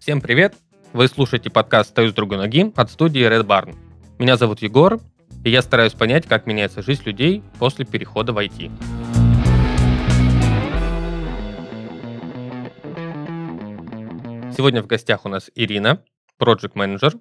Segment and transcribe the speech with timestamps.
[0.00, 0.56] Всем привет!
[0.92, 3.76] Вы слушаете подкаст «Стою с другой ноги» от студии Red Barn.
[4.18, 4.98] Меня зовут Егор,
[5.44, 8.72] и я стараюсь понять, как меняется жизнь людей после перехода в IT.
[14.56, 16.02] Сегодня в гостях у нас Ирина,
[16.38, 17.14] проект менеджер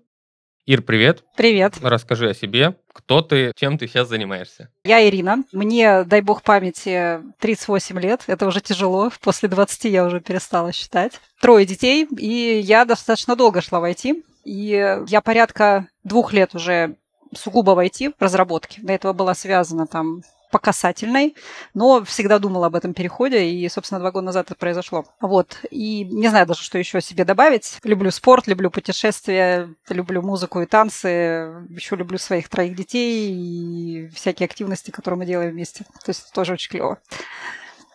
[0.69, 1.23] Ир, привет.
[1.35, 1.79] Привет.
[1.81, 2.75] Расскажи о себе.
[2.93, 4.69] Кто ты, чем ты сейчас занимаешься?
[4.83, 5.43] Я Ирина.
[5.51, 8.25] Мне, дай бог памяти, 38 лет.
[8.27, 9.09] Это уже тяжело.
[9.19, 11.19] После 20 я уже перестала считать.
[11.41, 14.23] Трое детей, и я достаточно долго шла в IT.
[14.43, 16.97] И я порядка двух лет уже
[17.35, 18.79] сугубо в IT разработке.
[18.83, 21.35] До этого была связана там по касательной,
[21.73, 25.05] но всегда думала об этом переходе, и, собственно, два года назад это произошло.
[25.21, 25.59] Вот.
[25.69, 27.79] И не знаю даже, что еще себе добавить.
[27.83, 34.45] Люблю спорт, люблю путешествия, люблю музыку и танцы, еще люблю своих троих детей и всякие
[34.45, 35.83] активности, которые мы делаем вместе.
[36.03, 36.99] То есть тоже очень клево.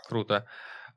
[0.09, 0.47] Круто.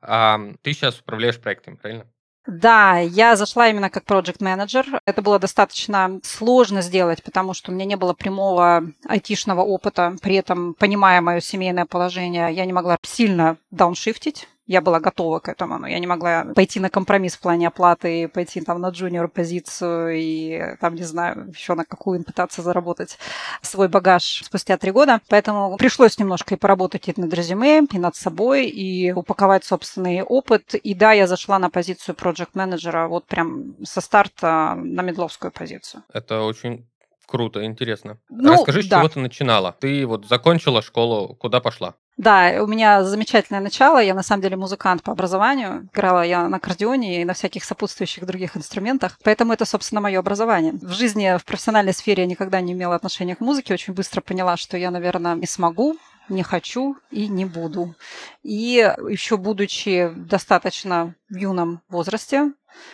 [0.00, 2.06] А, ты сейчас управляешь проектом, правильно?
[2.48, 5.02] Да, я зашла именно как проект менеджер.
[5.04, 10.16] Это было достаточно сложно сделать, потому что у меня не было прямого айтишного опыта.
[10.22, 15.48] При этом, понимая мое семейное положение, я не могла сильно дауншифтить я была готова к
[15.48, 19.28] этому, но я не могла пойти на компромисс в плане оплаты, пойти там на джуниор
[19.28, 23.18] позицию и там, не знаю, еще на какую пытаться заработать
[23.62, 25.20] свой багаж спустя три года.
[25.28, 30.74] Поэтому пришлось немножко и поработать и над резюме, и над собой, и упаковать собственный опыт.
[30.74, 36.04] И да, я зашла на позицию проект менеджера вот прям со старта на медловскую позицию.
[36.12, 36.86] Это очень
[37.28, 38.18] Круто, интересно.
[38.30, 39.00] Ну, Расскажи, с да.
[39.00, 39.76] чего ты начинала.
[39.78, 41.94] Ты вот закончила школу, куда пошла?
[42.18, 44.02] Да, у меня замечательное начало.
[44.02, 45.88] Я на самом деле музыкант по образованию.
[45.94, 49.16] Играла я на аккордеоне и на всяких сопутствующих других инструментах.
[49.22, 50.72] Поэтому это, собственно, мое образование.
[50.72, 53.72] В жизни, в профессиональной сфере я никогда не имела отношения к музыке.
[53.72, 55.96] Очень быстро поняла, что я, наверное, не смогу
[56.28, 57.94] не хочу и не буду.
[58.42, 62.52] И еще будучи достаточно в юном возрасте,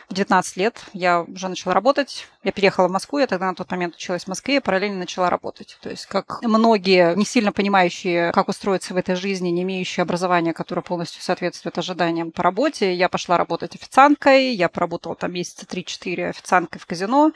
[0.08, 2.26] в 19 лет я уже начала работать.
[2.42, 5.30] Я переехала в Москву, я тогда на тот момент училась в Москве, и параллельно начала
[5.30, 5.78] работать.
[5.80, 10.52] То есть, как многие, не сильно понимающие, как устроиться в этой жизни, не имеющие образования,
[10.52, 16.28] которое полностью соответствует ожиданиям по работе, я пошла работать официанткой, я поработала там месяца 3-4
[16.28, 17.32] официанткой в казино,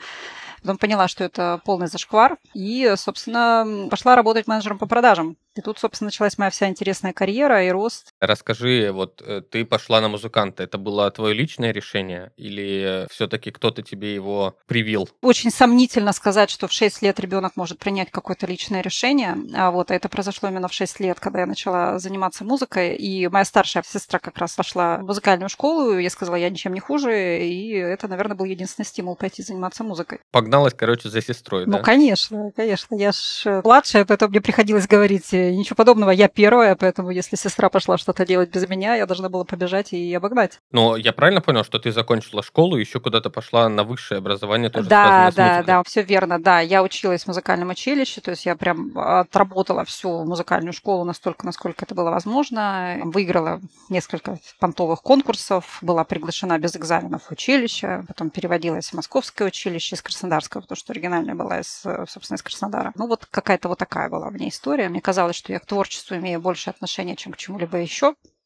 [0.61, 5.37] потом поняла, что это полный зашквар, и, собственно, пошла работать менеджером по продажам.
[5.55, 8.08] И тут, собственно, началась моя вся интересная карьера и рост.
[8.21, 13.81] Расскажи, вот э, ты пошла на музыканта, это было твое личное решение или все-таки кто-то
[13.81, 15.09] тебе его привил?
[15.21, 19.37] Очень сомнительно сказать, что в 6 лет ребенок может принять какое-то личное решение.
[19.55, 22.95] А вот а это произошло именно в 6 лет, когда я начала заниматься музыкой.
[22.95, 26.73] И моя старшая сестра как раз пошла в музыкальную школу, и я сказала, я ничем
[26.73, 30.19] не хуже, и это, наверное, был единственный стимул пойти заниматься музыкой.
[30.31, 31.77] Погналась, короче, за сестрой, ну, да?
[31.77, 32.95] Ну, конечно, конечно.
[32.95, 37.97] Я ж младшая, поэтому мне приходилось говорить ничего подобного, я первая, поэтому если сестра пошла
[38.09, 40.59] что-то делать без меня, я должна была побежать и обогнать.
[40.71, 44.71] Но я правильно понял, что ты закончила школу и еще куда-то пошла на высшее образование
[44.71, 46.59] тоже Да, да, да, все верно, да.
[46.59, 51.85] Я училась в музыкальном училище, то есть я прям отработала всю музыкальную школу настолько, насколько
[51.85, 52.99] это было возможно.
[53.03, 59.95] Выиграла несколько понтовых конкурсов, была приглашена без экзаменов в училище, потом переводилась в московское училище
[59.95, 62.91] из Краснодарского, потому что оригинальная была, из, собственно, из Краснодара.
[62.95, 64.89] Ну вот какая-то вот такая была мне история.
[64.89, 67.98] Мне казалось, что я к творчеству имею больше отношения, чем к чему-либо еще.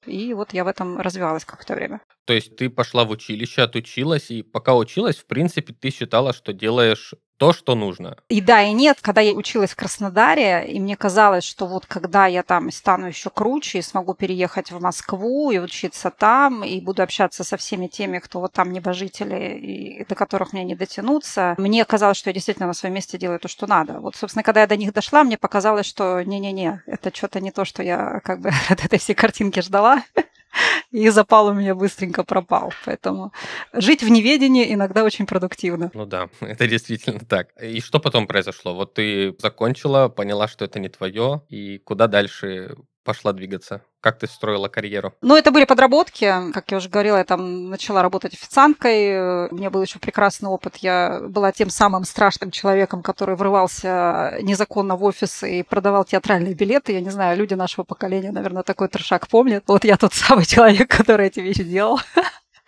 [0.05, 2.01] И вот я в этом развивалась какое-то время.
[2.25, 6.51] То есть ты пошла в училище, отучилась, и пока училась, в принципе, ты считала, что
[6.51, 8.17] делаешь то, что нужно.
[8.29, 8.99] И да, и нет.
[9.01, 13.29] Когда я училась в Краснодаре, и мне казалось, что вот когда я там стану еще
[13.29, 18.19] круче и смогу переехать в Москву и учиться там, и буду общаться со всеми теми,
[18.19, 22.67] кто вот там небожители, и до которых мне не дотянуться, мне казалось, что я действительно
[22.67, 23.99] на своем месте делаю то, что надо.
[23.99, 27.65] Вот, собственно, когда я до них дошла, мне показалось, что не-не-не, это что-то не то,
[27.65, 30.03] что я как бы от этой всей картинки ждала
[30.91, 32.73] и запал у меня быстренько пропал.
[32.85, 33.31] Поэтому
[33.73, 35.91] жить в неведении иногда очень продуктивно.
[35.93, 37.49] Ну да, это действительно так.
[37.61, 38.73] И что потом произошло?
[38.73, 43.81] Вот ты закончила, поняла, что это не твое, и куда дальше пошла двигаться?
[44.01, 45.13] Как ты строила карьеру?
[45.21, 46.25] Ну, это были подработки.
[46.53, 49.47] Как я уже говорила, я там начала работать официанткой.
[49.49, 50.77] У меня был еще прекрасный опыт.
[50.77, 56.93] Я была тем самым страшным человеком, который врывался незаконно в офис и продавал театральные билеты.
[56.93, 59.63] Я не знаю, люди нашего поколения, наверное, такой трешак помнят.
[59.67, 61.99] Вот я тот самый человек, который эти вещи делал.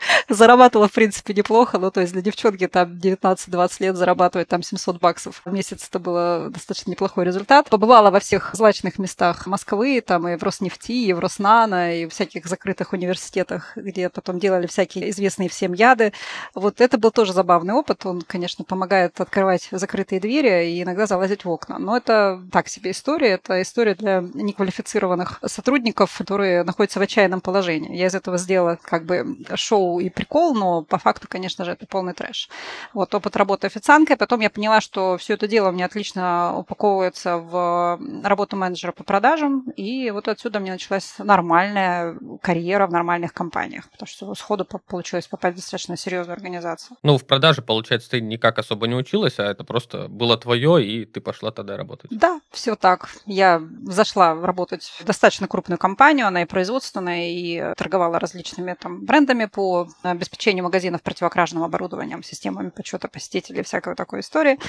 [0.30, 1.78] зарабатывала, в принципе, неплохо.
[1.80, 6.00] Ну, то есть для девчонки там 19-20 лет зарабатывать там 700 баксов в месяц это
[6.00, 7.70] было достаточно неплохой результат.
[7.70, 12.10] Побывала во всех злачных местах Москвы, там и в Роснефти, и в Роснано, и в
[12.10, 16.14] всяких закрытых университетах, где потом делали всякие известные всем яды.
[16.54, 18.06] Вот это был тоже забавный опыт.
[18.06, 21.80] Он, конечно, помогает открывать закрытые двери и иногда залазить в окна.
[21.80, 23.32] Но это так себе история.
[23.32, 27.96] Это история для неквалифицированных сотрудников, которые находятся в отчаянном положении.
[27.96, 31.86] Я из этого сделала как бы шоу и прикол, но по факту, конечно же, это
[31.88, 32.50] полный трэш.
[32.94, 34.18] Вот опыт работы официанткой.
[34.18, 39.70] Потом я поняла, что все это дело мне отлично упаковывается в работу менеджера по продажам.
[39.76, 45.54] И вот отсюда мне началась нормальная карьера в нормальных компаниях, потому что сходу получилось попасть
[45.54, 46.98] в достаточно серьезную организацию.
[47.04, 51.06] Ну, в продаже, получается, ты никак особо не училась, а это просто было твое, и
[51.06, 52.12] ты пошла тогда работать.
[52.12, 53.10] Да, все так.
[53.26, 59.46] Я зашла работать в достаточно крупную компанию, она и производственная, и торговала различными там брендами
[59.46, 64.60] по обеспечению магазинов противокражным оборудованием, системами подсчета посетителей, всякой такой истории.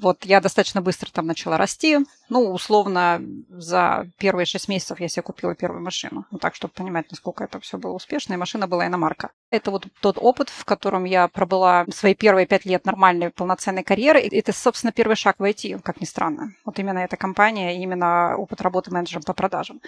[0.00, 1.98] Вот я достаточно быстро там начала расти.
[2.28, 6.26] Ну, условно, за первые шесть месяцев я себе купила первую машину.
[6.30, 8.34] Ну, так, чтобы понимать, насколько это все было успешно.
[8.34, 9.30] И машина была иномарка.
[9.50, 14.20] Это вот тот опыт, в котором я пробыла свои первые пять лет нормальной полноценной карьеры.
[14.20, 16.54] И это, собственно, первый шаг в IT, как ни странно.
[16.64, 19.80] Вот именно эта компания, именно опыт работы менеджером по продажам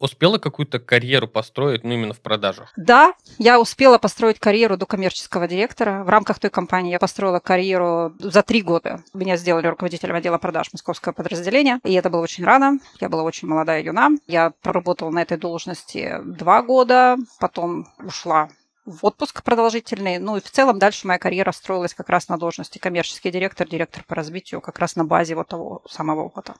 [0.00, 2.72] успела какую-то карьеру построить, ну, именно в продажах?
[2.76, 6.02] Да, я успела построить карьеру до коммерческого директора.
[6.02, 9.04] В рамках той компании я построила карьеру за три года.
[9.14, 12.78] Меня сделали руководителем отдела продаж московского подразделения, и это было очень рано.
[12.98, 14.10] Я была очень молодая юна.
[14.26, 18.48] Я проработала на этой должности два года, потом ушла
[18.86, 20.18] в отпуск продолжительный.
[20.18, 24.02] Ну и в целом дальше моя карьера строилась как раз на должности коммерческий директор, директор
[24.04, 26.54] по развитию, как раз на базе вот того самого опыта.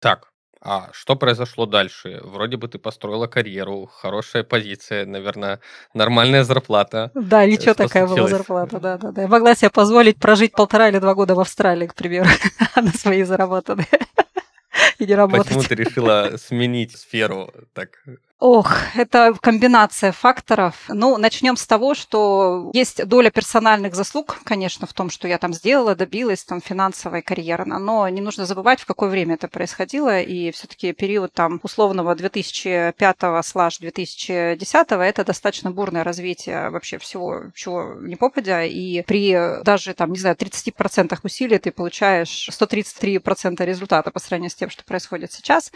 [0.00, 0.33] Так,
[0.64, 2.20] а что произошло дальше?
[2.24, 5.60] Вроде бы ты построила карьеру, хорошая позиция, наверное,
[5.92, 7.10] нормальная зарплата.
[7.14, 8.30] Да, ничего что такая случилось?
[8.30, 9.22] была зарплата, да, да, да.
[9.22, 12.28] Я могла себе позволить прожить полтора или два года в Австралии, к примеру,
[12.76, 13.86] на свои заработанные
[14.98, 15.48] и не работать.
[15.48, 18.02] Почему ты решила сменить сферу так
[18.40, 20.86] Ох, это комбинация факторов.
[20.88, 25.54] Ну, начнем с того, что есть доля персональных заслуг, конечно, в том, что я там
[25.54, 30.50] сделала, добилась там финансовой карьеры, но не нужно забывать, в какое время это происходило, и
[30.50, 39.02] все-таки период там условного 2005-2010 это достаточно бурное развитие вообще всего, чего не попадя, и
[39.02, 44.70] при даже там, не знаю, 30% усилий ты получаешь 133% результата по сравнению с тем,
[44.70, 45.70] что происходит сейчас.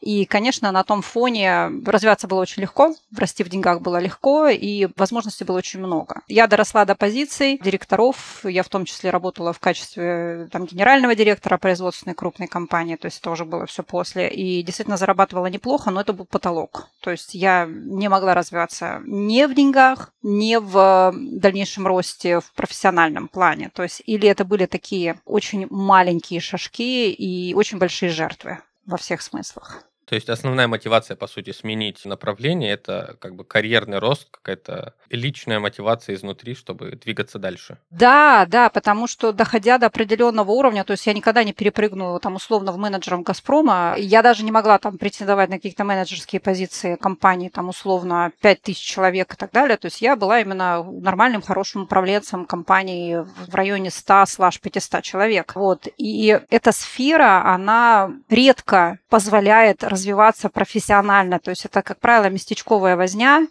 [0.00, 4.88] И, конечно, на том фоне развиваться было очень легко, расти в деньгах было легко, и
[4.96, 6.22] возможностей было очень много.
[6.28, 11.58] Я доросла до позиций директоров, я в том числе работала в качестве там, генерального директора
[11.58, 16.12] производственной крупной компании, то есть тоже было все после, и действительно зарабатывала неплохо, но это
[16.12, 16.88] был потолок.
[17.00, 23.28] То есть я не могла развиваться ни в деньгах, ни в дальнейшем росте в профессиональном
[23.28, 23.70] плане.
[23.74, 29.22] То есть или это были такие очень маленькие шажки и очень большие жертвы во всех
[29.22, 29.84] смыслах.
[30.06, 35.60] То есть основная мотивация, по сути, сменить направление, это как бы карьерный рост, какая-то личная
[35.60, 37.78] мотивация изнутри, чтобы двигаться дальше.
[37.90, 42.34] Да, да, потому что доходя до определенного уровня, то есть я никогда не перепрыгнула там
[42.34, 47.48] условно в менеджером Газпрома, я даже не могла там претендовать на какие-то менеджерские позиции компании,
[47.48, 52.44] там условно 5000 человек и так далее, то есть я была именно нормальным, хорошим управленцем
[52.44, 55.54] компании в районе 100-500 человек.
[55.54, 55.86] Вот.
[55.96, 61.38] И эта сфера, она редко позволяет развиваться профессионально.
[61.38, 63.46] То есть это, как правило, местечковая возня.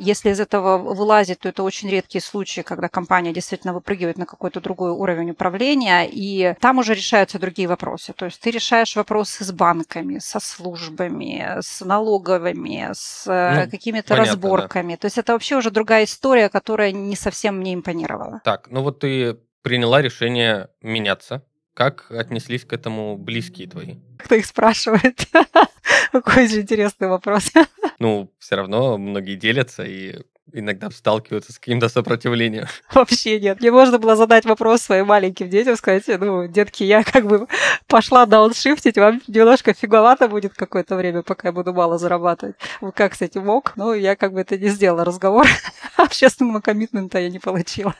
[0.00, 4.60] Если из этого вылазит, то это очень редкие случаи, когда компания действительно выпрыгивает на какой-то
[4.60, 8.12] другой уровень управления, и там уже решаются другие вопросы.
[8.12, 14.14] То есть ты решаешь вопросы с банками, со службами, с налоговыми, с э, ну, какими-то
[14.14, 14.92] разборками.
[14.92, 14.98] Да.
[14.98, 18.40] То есть это вообще уже другая история, которая не совсем мне импонировала.
[18.44, 21.42] Так, ну вот ты приняла решение меняться.
[21.74, 23.96] Как отнеслись к этому близкие твои?
[24.18, 25.26] Кто их спрашивает?
[26.12, 27.50] Какой же интересный вопрос.
[27.98, 30.16] Ну, все равно многие делятся и
[30.52, 32.66] иногда сталкиваются с каким-то сопротивлением.
[32.92, 33.60] Вообще нет.
[33.60, 37.46] Мне можно было задать вопрос своим маленьким детям, сказать, ну, детки, я как бы
[37.86, 42.56] пошла дауншифтить, вам немножко фиговато будет какое-то время, пока я буду мало зарабатывать.
[42.80, 43.72] Вы как, кстати, мог?
[43.76, 45.46] Ну, я как бы это не сделала разговор.
[45.96, 47.94] Общественного коммитмента я не получила.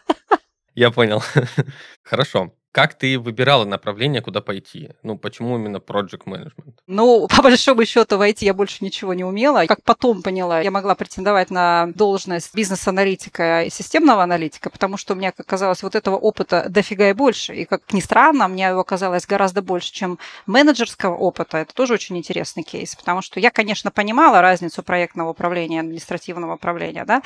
[0.74, 1.22] Я понял.
[2.02, 2.52] Хорошо.
[2.72, 4.90] Как ты выбирала направление, куда пойти?
[5.02, 6.74] Ну, почему именно project management?
[6.86, 9.64] Ну, по большому счету, в IT я больше ничего не умела.
[9.66, 15.16] Как потом поняла, я могла претендовать на должность бизнес-аналитика и системного аналитика, потому что у
[15.16, 17.54] меня оказалось вот этого опыта дофига и больше.
[17.54, 21.58] И, как ни странно, мне его оказалось гораздо больше, чем менеджерского опыта.
[21.58, 27.04] Это тоже очень интересный кейс, потому что я, конечно, понимала разницу проектного управления, административного управления,
[27.04, 27.22] да,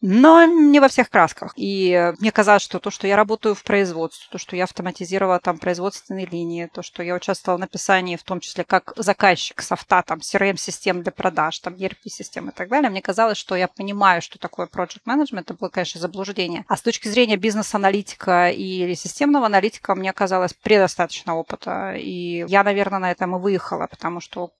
[0.00, 1.52] но не во всех красках.
[1.56, 5.58] И мне казалось, что то, что я работаю в производстве, то, что я автоматизировала там
[5.58, 10.18] производственные линии, то, что я участвовала в написании, в том числе как заказчик софта, там,
[10.18, 14.66] CRM-систем для продаж, там, ERP-систем и так далее, мне казалось, что я понимаю, что такое
[14.66, 16.64] project management, это было, конечно, заблуждение.
[16.68, 21.94] А с точки зрения бизнес-аналитика или системного аналитика, мне казалось предостаточно опыта.
[21.96, 24.50] И я, наверное, на этом и выехала, потому что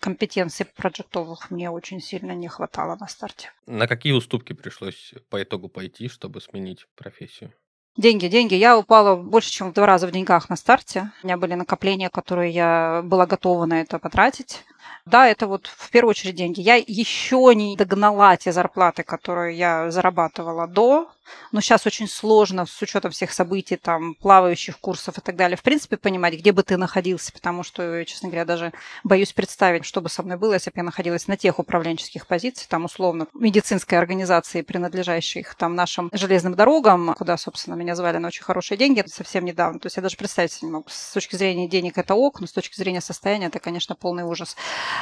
[0.00, 3.50] компетенций проектовых мне очень сильно не хватало на старте.
[3.66, 7.52] На какие уступки пришлось по итогу пойти, чтобы сменить профессию?
[7.96, 8.54] Деньги, деньги.
[8.54, 11.12] Я упала больше, чем в два раза в деньгах на старте.
[11.22, 14.64] У меня были накопления, которые я была готова на это потратить.
[15.06, 16.60] Да, это вот в первую очередь деньги.
[16.60, 21.10] Я еще не догнала те зарплаты, которые я зарабатывала до,
[21.52, 25.62] но сейчас очень сложно с учетом всех событий, там, плавающих курсов и так далее, в
[25.62, 28.72] принципе, понимать, где бы ты находился, потому что, честно говоря, даже
[29.04, 32.68] боюсь представить, что бы со мной было, если бы я находилась на тех управленческих позициях,
[32.68, 38.44] там, условно, медицинской организации, принадлежащей там нашим железным дорогам, куда, собственно, меня звали на очень
[38.44, 39.78] хорошие деньги совсем недавно.
[39.78, 40.86] То есть я даже представить не могу.
[40.88, 44.56] С точки зрения денег это ок, но с точки зрения состояния это, конечно, полный ужас.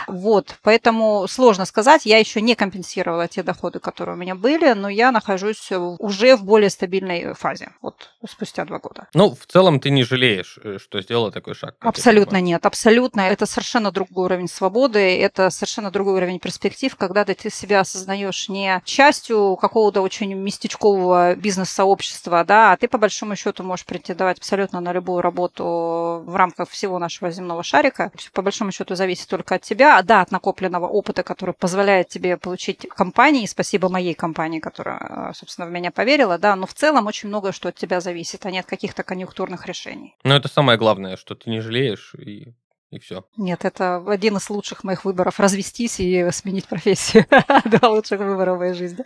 [0.07, 2.07] Вот, поэтому сложно сказать.
[2.07, 6.45] Я еще не компенсировала те доходы, которые у меня были, но я нахожусь уже в
[6.45, 9.09] более стабильной фазе, вот спустя два года.
[9.14, 11.75] Ну, в целом ты не жалеешь, э, что сделала такой шаг?
[11.81, 13.23] Абсолютно нет, абсолютно.
[13.23, 18.81] Это совершенно другой уровень свободы, это совершенно другой уровень перспектив, когда ты себя осознаешь не
[18.85, 24.93] частью какого-то очень местечкового бизнес-сообщества, да, а ты по большому счету можешь претендовать абсолютно на
[24.93, 28.12] любую работу в рамках всего нашего земного шарика.
[28.33, 32.37] По большому счету зависит только от тебя, а да, от накопленного опыта, который позволяет тебе
[32.37, 37.28] получить компании, спасибо моей компании, которая, собственно, в меня поверила, да, но в целом очень
[37.28, 40.16] многое, что от тебя зависит, а не от каких-то конъюнктурных решений.
[40.25, 42.54] Ну, это самое главное, что ты не жалеешь и
[42.92, 43.25] и все.
[43.38, 47.25] Нет, это один из лучших моих выборов развестись и сменить профессию.
[47.64, 49.02] Два лучших выбора в моей жизни.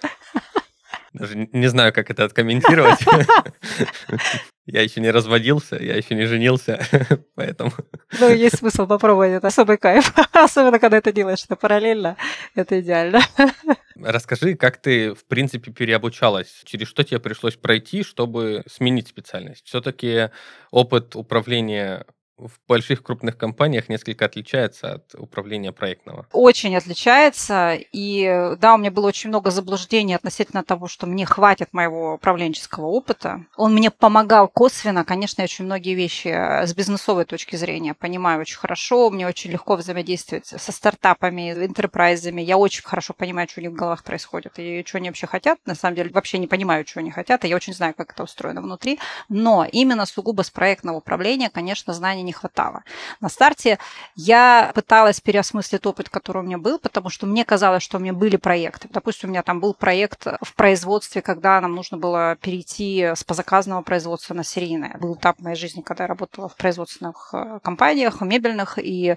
[1.17, 3.01] Даже не знаю, как это откомментировать.
[4.67, 6.85] Я еще не разводился, я еще не женился,
[7.37, 7.71] поэтому...
[8.19, 10.13] Ну, есть смысл попробовать, это особый кайф.
[10.33, 12.17] Особенно, когда это делаешь это параллельно,
[12.57, 13.21] это идеально.
[13.95, 16.63] Расскажи, как ты, в принципе, переобучалась?
[16.65, 19.65] Через что тебе пришлось пройти, чтобы сменить специальность?
[19.67, 20.31] Все-таки
[20.73, 22.05] опыт управления
[22.39, 26.27] в больших крупных компаниях несколько отличается от управления проектного.
[26.33, 27.79] Очень отличается.
[27.93, 32.87] И да, у меня было очень много заблуждений относительно того, что мне хватит моего управленческого
[32.87, 33.45] опыта.
[33.57, 35.05] Он мне помогал косвенно.
[35.05, 39.09] Конечно, я очень многие вещи с бизнесовой точки зрения понимаю очень хорошо.
[39.09, 42.43] Мне очень легко взаимодействовать со стартапами, интерпрайзами.
[42.43, 45.59] Я очень хорошо понимаю, что у них в головах происходит и что они вообще хотят.
[45.65, 47.45] На самом деле, вообще не понимаю, что они хотят.
[47.45, 48.99] И я очень знаю, как это устроено внутри.
[49.31, 52.83] Но именно сугубо с проектного управления, конечно, знаний не хватало.
[53.21, 53.79] На старте
[54.15, 58.13] я пыталась переосмыслить опыт, который у меня был, потому что мне казалось, что у меня
[58.13, 58.89] были проекты.
[58.91, 63.83] Допустим, у меня там был проект в производстве, когда нам нужно было перейти с позаказного
[63.83, 64.97] производства на серийное.
[65.01, 69.17] Был этап в моей жизни, когда я работала в производственных э, компаниях, мебельных, и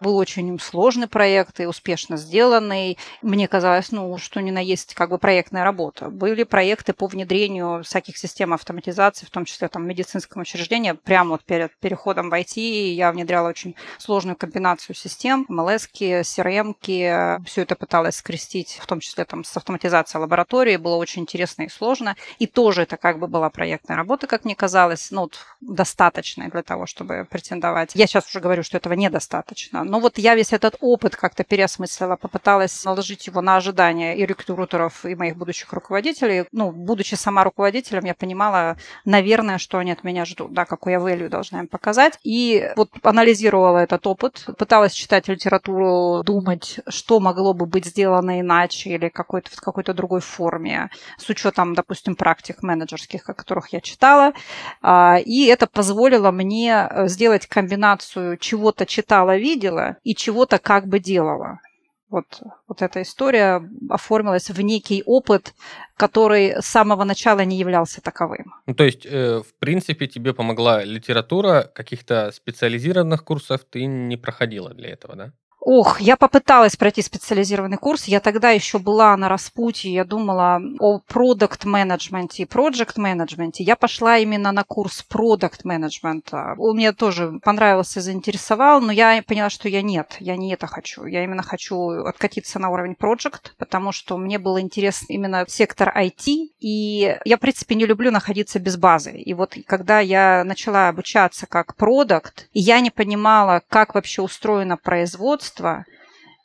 [0.00, 2.98] был очень сложный проект и успешно сделанный.
[3.22, 6.08] Мне казалось, ну, что ни на есть как бы проектная работа.
[6.08, 11.44] Были проекты по внедрению всяких систем автоматизации, в том числе там медицинском учреждении, прямо вот
[11.44, 12.60] перед переходом в IT
[12.94, 19.24] я внедряла очень сложную комбинацию систем, MLS, CRM, все это пыталась скрестить, в том числе
[19.24, 22.16] там с автоматизацией лаборатории, было очень интересно и сложно.
[22.38, 26.86] И тоже это как бы была проектная работа, как мне казалось, ну, достаточная для того,
[26.86, 27.92] чтобы претендовать.
[27.94, 29.84] Я сейчас уже говорю, что этого недостаточно.
[29.84, 35.04] Но вот я весь этот опыт как-то переосмыслила, попыталась наложить его на ожидания и рекрутеров,
[35.04, 36.44] и моих будущих руководителей.
[36.52, 40.98] Ну, будучи сама руководителем, я понимала, наверное, что они от меня ждут, да, какой я
[40.98, 42.18] value должна им показать.
[42.22, 48.40] И и вот анализировала этот опыт, пыталась читать литературу, думать, что могло бы быть сделано
[48.40, 53.80] иначе или какой-то, в какой-то другой форме, с учетом, допустим, практик менеджерских, о которых я
[53.80, 54.34] читала.
[54.82, 60.98] А, и это позволило мне э, сделать комбинацию чего-то читала, видела и чего-то как бы
[60.98, 61.60] делала.
[62.08, 65.54] Вот, вот эта история оформилась в некий опыт,
[65.96, 68.54] который с самого начала не являлся таковым.
[68.66, 74.72] Ну, то есть, э, в принципе, тебе помогла литература, каких-то специализированных курсов ты не проходила
[74.72, 75.32] для этого, да?
[75.68, 78.04] Ох, я попыталась пройти специализированный курс.
[78.04, 79.92] Я тогда еще была на распутье.
[79.92, 83.64] Я думала о продукт менеджменте и проект менеджменте.
[83.64, 86.54] Я пошла именно на курс продукт менеджмента.
[86.56, 91.04] Он мне тоже понравился, заинтересовал, но я поняла, что я нет, я не это хочу.
[91.04, 96.52] Я именно хочу откатиться на уровень проект, потому что мне было интересно именно сектор IT.
[96.60, 99.18] И я, в принципе, не люблю находиться без базы.
[99.18, 105.55] И вот когда я начала обучаться как продукт, я не понимала, как вообще устроено производство,
[105.56, 105.84] производства, а,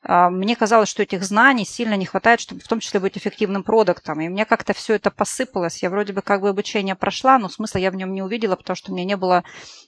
[0.04, 4.20] мне казалось, что этих знаний сильно не хватает, чтобы в том числе быть эффективным продуктом.
[4.22, 5.84] И мне как-то все это посыпалось.
[5.84, 8.76] Я вроде бы как бы обучение прошла, но смысла я в нем не увидела, потому
[8.76, 9.44] что у меня не было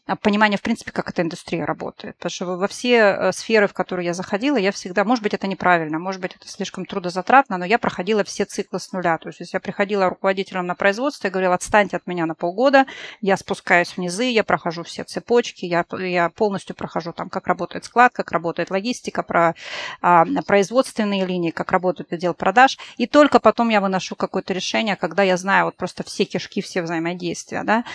[0.05, 2.17] а, понимания, в принципе, как эта индустрия работает.
[2.17, 5.47] Потому что во все э, сферы, в которые я заходила, я всегда, может быть, это
[5.47, 9.17] неправильно, может быть, это слишком трудозатратно, но я проходила все циклы с нуля.
[9.17, 12.85] То есть я приходила руководителем на производство и говорила, отстаньте от меня на полгода,
[13.21, 18.11] я спускаюсь внизы, я прохожу все цепочки, я, я полностью прохожу там, как работает склад,
[18.13, 19.55] как работает логистика, про
[20.01, 20.02] а,
[20.45, 22.77] производственные линии, как работает отдел продаж.
[22.97, 26.81] И только потом я выношу какое-то решение, когда я знаю вот просто все кишки, все
[26.81, 27.85] взаимодействия, да.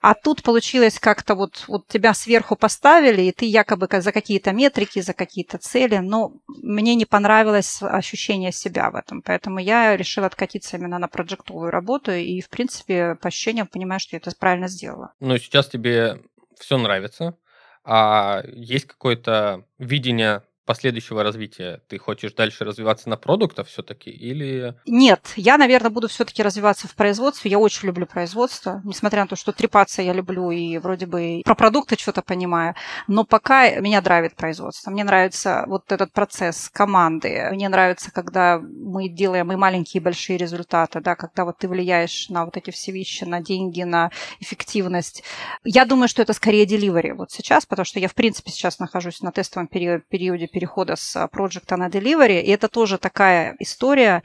[0.00, 5.00] А тут получилось как-то вот, вот тебя сверху поставили, и ты якобы за какие-то метрики,
[5.00, 10.76] за какие-то цели, но мне не понравилось ощущение себя в этом, поэтому я решила откатиться
[10.76, 15.14] именно на проектовую работу, и, в принципе, по ощущениям понимаю, что я это правильно сделала.
[15.20, 16.20] Ну, сейчас тебе
[16.60, 17.38] все нравится,
[17.82, 21.80] а есть какое-то видение последующего развития?
[21.88, 24.74] Ты хочешь дальше развиваться на продуктах все-таки или...
[24.86, 27.50] Нет, я, наверное, буду все-таки развиваться в производстве.
[27.50, 31.54] Я очень люблю производство, несмотря на то, что трепаться я люблю и вроде бы про
[31.54, 32.74] продукты что-то понимаю.
[33.08, 34.90] Но пока меня драйвит производство.
[34.90, 37.48] Мне нравится вот этот процесс команды.
[37.52, 42.28] Мне нравится, когда мы делаем и маленькие, и большие результаты, да, когда вот ты влияешь
[42.28, 45.22] на вот эти все вещи, на деньги, на эффективность.
[45.64, 49.20] Я думаю, что это скорее delivery вот сейчас, потому что я, в принципе, сейчас нахожусь
[49.20, 52.40] на тестовом периоде перехода с проекта на delivery.
[52.40, 54.22] И это тоже такая история.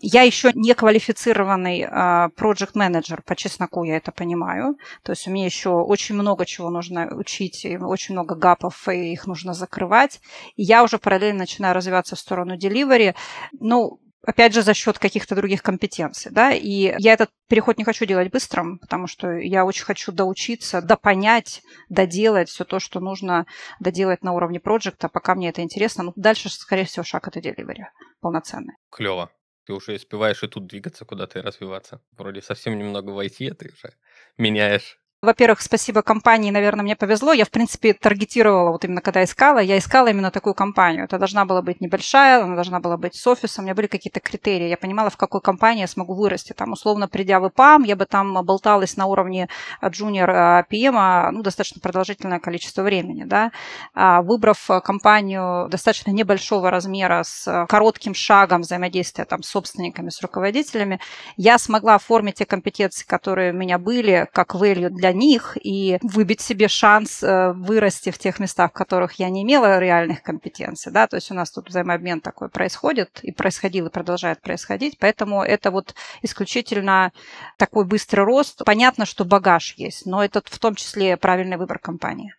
[0.00, 4.76] Я еще не квалифицированный project менеджер по чесноку я это понимаю.
[5.02, 9.12] То есть у меня еще очень много чего нужно учить, и очень много гапов, и
[9.12, 10.20] их нужно закрывать.
[10.56, 13.14] И я уже параллельно начинаю развиваться в сторону delivery.
[13.60, 18.04] Ну, опять же, за счет каких-то других компетенций, да, и я этот переход не хочу
[18.06, 23.46] делать быстрым, потому что я очень хочу доучиться, допонять, доделать все то, что нужно
[23.80, 26.04] доделать на уровне проекта, пока мне это интересно.
[26.04, 27.84] Ну, дальше, скорее всего, шаг это delivery
[28.20, 28.74] полноценный.
[28.90, 29.30] Клево.
[29.66, 32.00] Ты уже успеваешь и тут двигаться куда-то и развиваться.
[32.12, 33.94] Вроде совсем немного в IT, а ты уже
[34.38, 37.32] меняешь во-первых, спасибо компании, наверное, мне повезло.
[37.32, 41.04] Я, в принципе, таргетировала, вот именно когда искала, я искала именно такую компанию.
[41.04, 44.20] Это должна была быть небольшая, она должна была быть с офисом, у меня были какие-то
[44.20, 44.68] критерии.
[44.68, 46.52] Я понимала, в какой компании я смогу вырасти.
[46.52, 49.48] Там, условно, придя в ИПАМ, я бы там болталась на уровне
[49.82, 53.24] junior PM ну, достаточно продолжительное количество времени.
[53.24, 53.52] Да?
[53.94, 61.00] А выбрав компанию достаточно небольшого размера с коротким шагом взаимодействия там, с собственниками, с руководителями,
[61.36, 66.40] я смогла оформить те компетенции, которые у меня были, как value для них и выбить
[66.40, 70.92] себе шанс э, вырасти в тех местах, в которых я не имела реальных компетенций.
[70.92, 71.06] Да?
[71.06, 74.98] То есть у нас тут взаимообмен такой происходит и происходил и продолжает происходить.
[74.98, 77.12] Поэтому это вот исключительно
[77.56, 78.62] такой быстрый рост.
[78.64, 82.34] Понятно, что багаж есть, но это в том числе правильный выбор компании.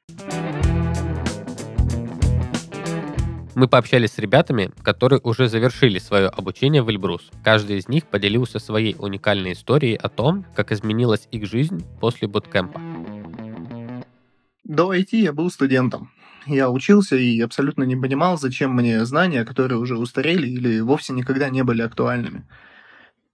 [3.58, 7.32] Мы пообщались с ребятами, которые уже завершили свое обучение в Эльбрус.
[7.44, 12.80] Каждый из них поделился своей уникальной историей о том, как изменилась их жизнь после буткемпа.
[14.64, 16.12] До IT я был студентом.
[16.46, 21.50] Я учился и абсолютно не понимал, зачем мне знания, которые уже устарели или вовсе никогда
[21.50, 22.48] не были актуальными.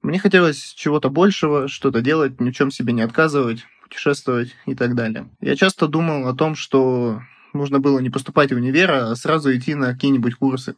[0.02, 4.96] Мне хотелось чего-то большего, что-то делать, ни в чем себе не отказывать, путешествовать и так
[4.96, 5.28] далее.
[5.42, 7.20] Я часто думал о том, что
[7.54, 10.76] нужно было не поступать в универ, а сразу идти на какие-нибудь курсы.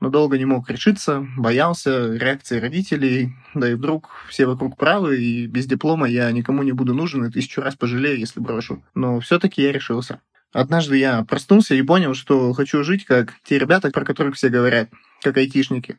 [0.00, 5.46] Но долго не мог решиться, боялся реакции родителей, да и вдруг все вокруг правы, и
[5.46, 8.84] без диплома я никому не буду нужен, и тысячу раз пожалею, если брошу.
[8.94, 10.20] Но все-таки я решился.
[10.52, 14.88] Однажды я проснулся и понял, что хочу жить, как те ребята, про которых все говорят,
[15.22, 15.98] как айтишники.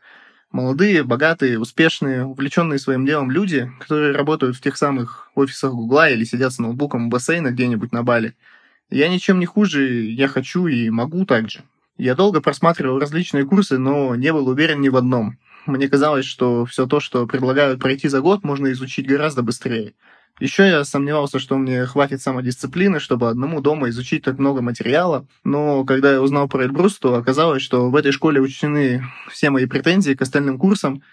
[0.52, 6.24] Молодые, богатые, успешные, увлеченные своим делом люди, которые работают в тех самых офисах Гугла или
[6.24, 8.36] сидят с ноутбуком у бассейна где-нибудь на Бали.
[8.90, 11.62] Я ничем не хуже, я хочу и могу также.
[11.98, 15.38] Я долго просматривал различные курсы, но не был уверен ни в одном.
[15.66, 19.94] Мне казалось, что все то, что предлагают пройти за год, можно изучить гораздо быстрее.
[20.40, 25.28] Еще я сомневался, что мне хватит самодисциплины, чтобы одному дома изучить так много материала.
[25.44, 29.66] Но когда я узнал про Эльбрус, то оказалось, что в этой школе учтены все мои
[29.66, 31.04] претензии к остальным курсам,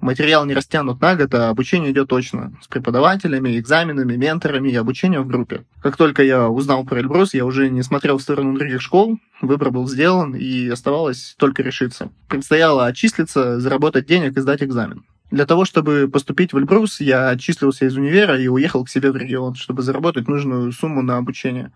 [0.00, 2.52] материал не растянут на год, а обучение идет точно.
[2.62, 5.64] С преподавателями, экзаменами, менторами и обучением в группе.
[5.82, 9.70] Как только я узнал про Эльбрус, я уже не смотрел в сторону других школ, выбор
[9.70, 12.10] был сделан, и оставалось только решиться.
[12.28, 15.04] Предстояло отчислиться, заработать денег и сдать экзамен.
[15.30, 19.16] Для того, чтобы поступить в Эльбрус, я отчислился из универа и уехал к себе в
[19.16, 21.72] регион, чтобы заработать нужную сумму на обучение.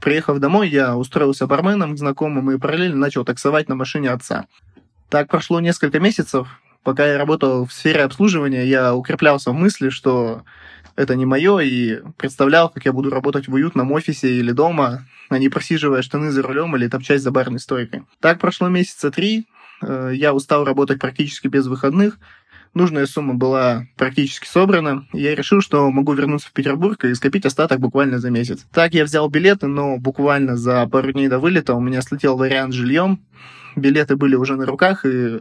[0.00, 4.46] Приехав домой, я устроился барменом к знакомым и параллельно начал таксовать на машине отца.
[5.10, 6.48] Так прошло несколько месяцев,
[6.88, 10.44] Пока я работал в сфере обслуживания, я укреплялся в мысли, что
[10.96, 15.36] это не мое, и представлял, как я буду работать в уютном офисе или дома, а
[15.38, 18.04] не просиживая штаны за рулем или топчась за барной стойкой.
[18.20, 19.46] Так прошло месяца три,
[19.82, 22.18] Э, я устал работать практически без выходных,
[22.74, 27.46] нужная сумма была практически собрана, и я решил, что могу вернуться в Петербург и скопить
[27.46, 28.66] остаток буквально за месяц.
[28.72, 32.74] Так я взял билеты, но буквально за пару дней до вылета у меня слетел вариант
[32.74, 33.20] с жильем.
[33.76, 35.40] Билеты были уже на руках, и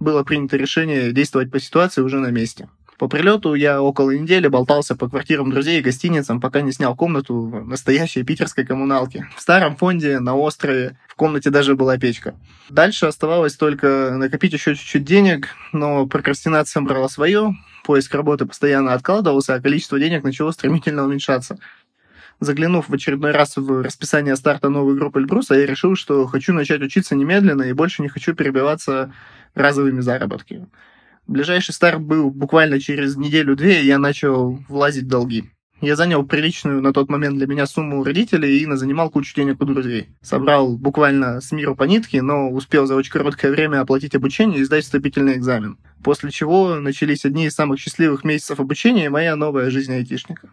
[0.00, 2.68] было принято решение действовать по ситуации уже на месте.
[2.98, 7.34] По прилету я около недели болтался по квартирам друзей и гостиницам, пока не снял комнату
[7.34, 9.26] в настоящей питерской коммуналке.
[9.34, 12.34] В старом фонде на острове в комнате даже была печка.
[12.68, 19.54] Дальше оставалось только накопить еще чуть-чуть денег, но прокрастинация брала свое, поиск работы постоянно откладывался,
[19.54, 21.58] а количество денег начало стремительно уменьшаться.
[22.38, 26.80] Заглянув в очередной раз в расписание старта новой группы Эльбруса, я решил, что хочу начать
[26.80, 29.12] учиться немедленно и больше не хочу перебиваться
[29.54, 30.68] разовыми заработками.
[31.26, 35.50] Ближайший старт был буквально через неделю-две, и я начал влазить в долги.
[35.80, 39.62] Я занял приличную на тот момент для меня сумму у родителей и занимал кучу денег
[39.62, 40.10] у друзей.
[40.20, 44.64] Собрал буквально с миру по нитке, но успел за очень короткое время оплатить обучение и
[44.64, 45.78] сдать вступительный экзамен.
[46.04, 50.50] После чего начались одни из самых счастливых месяцев обучения и моя новая жизнь айтишника.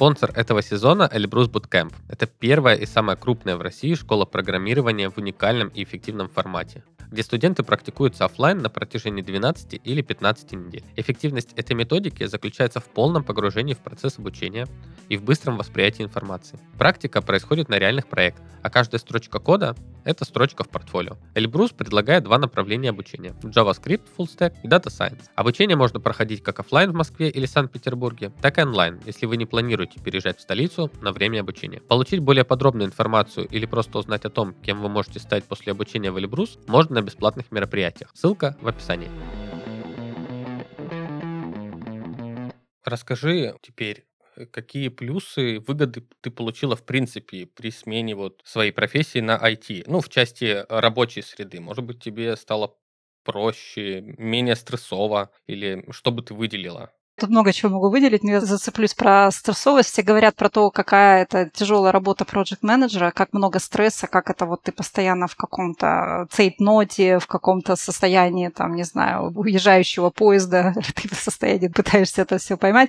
[0.00, 1.92] Спонсор этого сезона Эльбрус Bootcamp.
[2.08, 7.22] Это первая и самая крупная в России школа программирования в уникальном и эффективном формате где
[7.22, 10.84] студенты практикуются офлайн на протяжении 12 или 15 недель.
[10.96, 14.66] Эффективность этой методики заключается в полном погружении в процесс обучения
[15.08, 16.58] и в быстром восприятии информации.
[16.78, 21.16] Практика происходит на реальных проектах, а каждая строчка кода— это строчка в портфолио.
[21.34, 25.24] Эльбрус предлагает два направления обучения— JavaScript, Full Stack и Data Science.
[25.34, 29.46] Обучение можно проходить как офлайн в Москве или Санкт-Петербурге, так и онлайн, если вы не
[29.46, 31.80] планируете переезжать в столицу на время обучения.
[31.80, 36.12] Получить более подробную информацию или просто узнать о том, кем вы можете стать после обучения
[36.12, 38.10] в Эльбрус, можно на бесплатных мероприятиях.
[38.14, 39.08] Ссылка в описании.
[42.84, 49.20] Расскажи теперь, э, какие плюсы, выгоды ты получила в принципе при смене вот своей профессии
[49.20, 51.60] на IT, ну, в части рабочей среды.
[51.60, 52.76] Может быть, тебе стало
[53.22, 56.92] проще, менее стрессово, или что бы ты выделила?
[57.20, 59.90] Тут много чего могу выделить, но я зацеплюсь про стрессовость.
[59.90, 64.46] Все говорят про то, какая это тяжелая работа проект менеджера как много стресса, как это
[64.46, 71.14] вот ты постоянно в каком-то цейтноте, в каком-то состоянии, там, не знаю, уезжающего поезда, ты
[71.14, 72.88] в состоянии пытаешься это все поймать.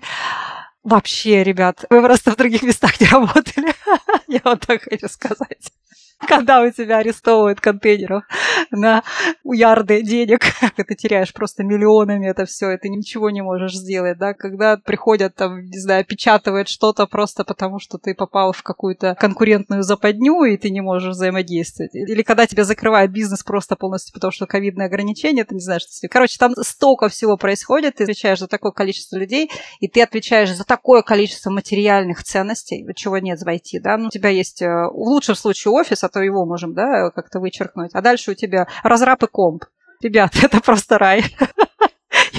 [0.81, 3.73] Вообще, ребят, вы просто в других местах не работали.
[4.27, 5.73] Я вот так хочу сказать.
[6.27, 8.23] когда у тебя арестовывают контейнеров
[8.71, 9.03] на
[9.43, 10.41] ярды денег,
[10.75, 15.35] ты теряешь просто миллионами это все, и ты ничего не можешь сделать, да, когда приходят
[15.35, 20.57] там, не знаю, печатывают что-то просто потому, что ты попал в какую-то конкурентную западню, и
[20.57, 25.43] ты не можешь взаимодействовать, или когда тебя закрывает бизнес просто полностью потому, что ковидные ограничения,
[25.43, 29.17] ты не знаешь, что с Короче, там столько всего происходит, ты отвечаешь за такое количество
[29.17, 34.07] людей, и ты отвечаешь за такое количество материальных ценностей, чего нет в IT, да, ну,
[34.07, 37.91] у тебя есть э, в лучшем случае офис, а то его можем, да, как-то вычеркнуть.
[37.93, 39.65] А дальше у тебя разраб и комп.
[40.01, 41.23] Ребят, это просто рай.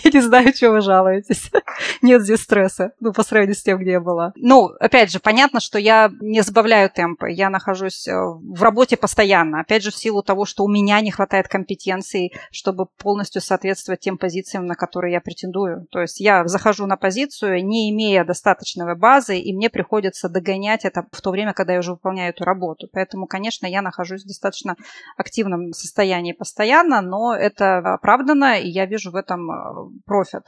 [0.05, 1.51] Я не знаю, чего вы жалуетесь.
[2.03, 4.33] Нет здесь стресса, ну, по сравнению с тем, где я была.
[4.37, 7.31] Ну, опять же, понятно, что я не сбавляю темпы.
[7.31, 9.61] Я нахожусь э, в работе постоянно.
[9.61, 14.19] Опять же, в силу того, что у меня не хватает компетенций, чтобы полностью соответствовать тем
[14.19, 15.87] позициям, на которые я претендую.
[15.91, 21.07] То есть я захожу на позицию, не имея достаточной базы, и мне приходится догонять это
[21.13, 22.89] в то время, когда я уже выполняю эту работу.
[22.93, 24.77] Поэтому, конечно, я нахожусь в достаточно
[25.17, 30.43] активном состоянии постоянно, но это оправдано, и я вижу в этом э, профит.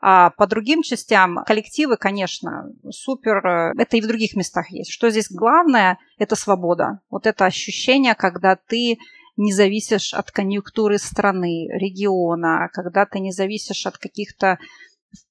[0.00, 3.46] А по другим частям коллективы, конечно, супер.
[3.46, 4.90] Э, это и в других местах есть.
[4.90, 7.00] Что здесь главное, это свобода.
[7.10, 8.98] Вот это ощущение, когда ты
[9.38, 14.58] не зависишь от конъюнктуры страны, региона, когда ты не зависишь от каких-то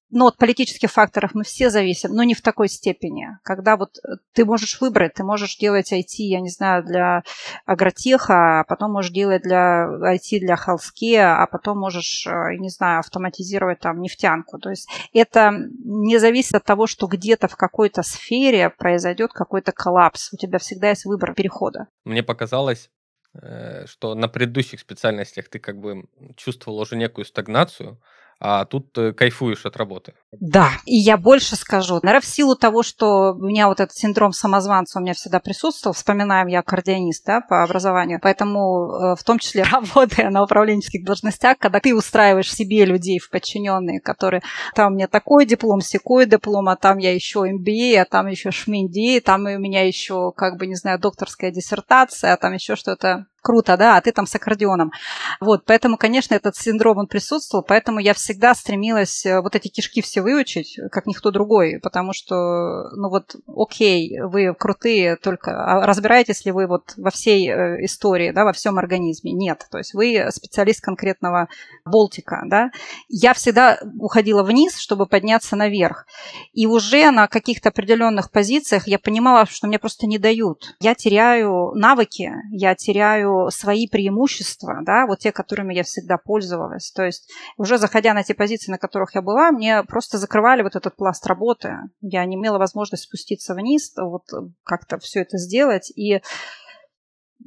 [0.10, 3.28] ну, от политических факторов мы все зависим, но не в такой степени.
[3.44, 7.24] Когда вот э, ты можешь выбрать, ты можешь делать IT, я не знаю, для
[7.66, 13.00] агротеха, а потом можешь делать для IT для холске, а потом можешь, э, не знаю,
[13.00, 14.60] автоматизировать там нефтянку.
[14.60, 15.52] То есть это
[15.84, 20.34] не зависит от того, что где-то в какой-то сфере произойдет какой-то коллапс.
[20.34, 21.88] У тебя всегда есть выбор перехода.
[22.06, 22.90] Мне показалось,
[23.34, 26.06] э, что на предыдущих специальностях ты как бы
[26.38, 28.00] чувствовал уже некую стагнацию,
[28.40, 30.14] а тут кайфуешь от работы.
[30.32, 32.00] Да, и я больше скажу.
[32.04, 35.94] Наверное, в силу того, что у меня вот этот синдром самозванца у меня всегда присутствовал,
[35.94, 41.58] вспоминаем, я аккордеонист да, по образованию, поэтому э, в том числе работая на управленческих должностях,
[41.58, 44.44] когда ты устраиваешь себе людей в подчиненные, которые
[44.76, 48.52] там у меня такой диплом, секой диплом, а там я еще MBA, а там еще
[48.52, 53.26] шминди, там у меня еще, как бы, не знаю, докторская диссертация, а там еще что-то
[53.48, 54.92] круто, да, а ты там с аккордеоном.
[55.40, 60.02] Вот, поэтому, конечно, этот синдром, он присутствовал, поэтому я всегда стремилась э, вот эти кишки
[60.02, 66.44] все выучить, как никто другой, потому что, ну вот, окей, вы крутые, только а разбираетесь
[66.44, 69.32] ли вы вот во всей э, истории, да, во всем организме?
[69.32, 71.48] Нет, то есть вы специалист конкретного
[71.86, 72.72] болтика, да.
[73.08, 76.06] Я всегда уходила вниз, чтобы подняться наверх,
[76.52, 80.76] и уже на каких-то определенных позициях я понимала, что мне просто не дают.
[80.82, 86.92] Я теряю навыки, я теряю свои преимущества, да, вот те, которыми я всегда пользовалась.
[86.92, 90.76] То есть уже заходя на те позиции, на которых я была, мне просто закрывали вот
[90.76, 91.78] этот пласт работы.
[92.02, 94.26] Я не имела возможность спуститься вниз, вот
[94.64, 95.92] как-то все это сделать.
[95.96, 96.22] И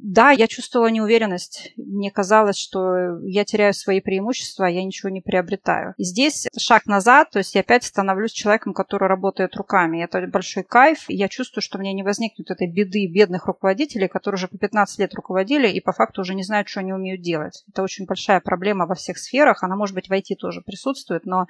[0.03, 1.73] да, я чувствовала неуверенность.
[1.77, 5.93] Мне казалось, что я теряю свои преимущества, а я ничего не приобретаю.
[5.97, 10.03] И здесь шаг назад, то есть я опять становлюсь человеком, который работает руками.
[10.03, 11.05] Это большой кайф.
[11.07, 14.99] И я чувствую, что меня не возникнет этой беды бедных руководителей, которые уже по 15
[14.99, 17.63] лет руководили и по факту уже не знают, что они умеют делать.
[17.69, 19.61] Это очень большая проблема во всех сферах.
[19.61, 21.47] Она, может быть, в IT тоже присутствует, но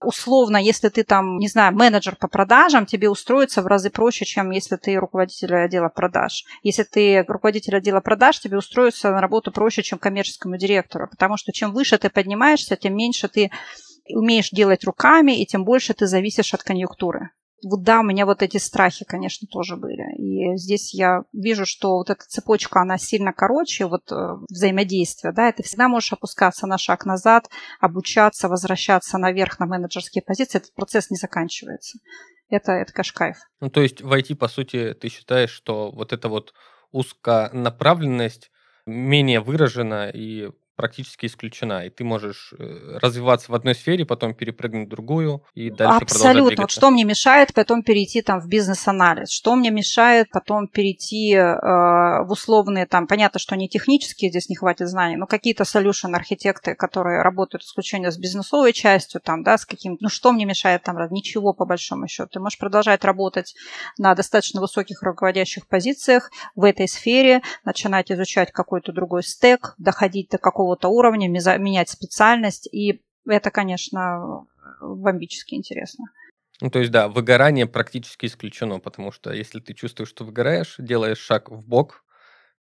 [0.00, 4.50] условно, если ты там, не знаю, менеджер по продажам, тебе устроиться в разы проще, чем
[4.50, 6.44] если ты руководитель отдела продаж.
[6.62, 11.52] Если ты руководитель отдела продаж, тебе устроиться на работу проще, чем коммерческому директору, потому что
[11.52, 13.50] чем выше ты поднимаешься, тем меньше ты
[14.08, 17.30] умеешь делать руками, и тем больше ты зависишь от конъюнктуры.
[17.64, 20.16] Вот да, у меня вот эти страхи, конечно, тоже были.
[20.16, 25.50] И здесь я вижу, что вот эта цепочка, она сильно короче, вот э, взаимодействие, да,
[25.52, 27.48] ты всегда можешь опускаться на шаг назад,
[27.80, 31.98] обучаться, возвращаться наверх на менеджерские позиции, этот процесс не заканчивается.
[32.48, 33.36] Это, это кайф.
[33.60, 36.54] Ну, то есть в IT, по сути, ты считаешь, что вот эта вот
[36.92, 38.50] узконаправленность
[38.86, 44.86] менее выражена и практически исключена, и ты можешь э, развиваться в одной сфере, потом перепрыгнуть
[44.86, 46.62] в другую и дальше Абсолютно.
[46.62, 49.28] Вот что мне мешает потом перейти там в бизнес-анализ?
[49.28, 54.54] Что мне мешает потом перейти э, в условные там, понятно, что не технические, здесь не
[54.54, 59.66] хватит знаний, но какие-то solution архитекты, которые работают исключительно с бизнесовой частью, там, да, с
[59.66, 62.28] каким ну что мне мешает там, ничего по большому счету.
[62.34, 63.56] Ты можешь продолжать работать
[63.98, 70.38] на достаточно высоких руководящих позициях в этой сфере, начинать изучать какой-то другой стек, доходить до
[70.38, 72.68] какого какого-то уровня, менять специальность.
[72.72, 74.46] И это, конечно,
[74.80, 76.06] бомбически интересно.
[76.60, 81.18] Ну, то есть, да, выгорание практически исключено, потому что если ты чувствуешь, что выгораешь, делаешь
[81.18, 82.04] шаг в бок,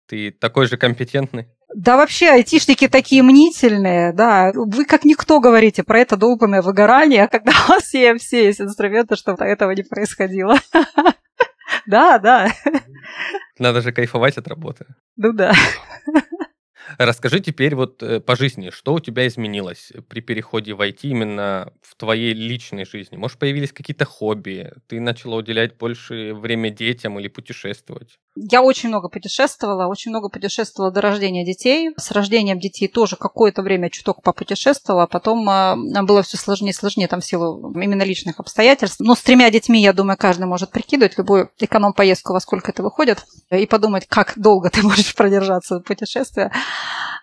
[0.07, 1.49] ты такой же компетентный.
[1.75, 4.53] Да вообще айтишники такие мнительные, да.
[4.55, 9.16] Вы как никто говорите про это долбанное выгорание, когда у вас все, все есть инструменты,
[9.16, 10.57] чтобы этого не происходило.
[11.87, 12.49] Да, да.
[13.59, 14.87] Надо же кайфовать от работы.
[15.16, 15.53] Ну да.
[16.99, 21.72] Расскажи теперь вот э, по жизни, что у тебя изменилось при переходе в IT именно
[21.83, 23.16] в твоей личной жизни?
[23.16, 24.72] Может, появились какие-то хобби?
[24.87, 28.18] Ты начала уделять больше время детям или путешествовать?
[28.37, 31.90] Я очень много путешествовала, очень много путешествовала до рождения детей.
[31.96, 36.75] С рождением детей тоже какое-то время чуток попутешествовала, а потом э, было все сложнее и
[36.75, 39.01] сложнее там в силу именно личных обстоятельств.
[39.01, 43.25] Но с тремя детьми, я думаю, каждый может прикидывать любую эконом-поездку, во сколько это выходит,
[43.51, 46.51] и подумать, как долго ты можешь продержаться в путешествии.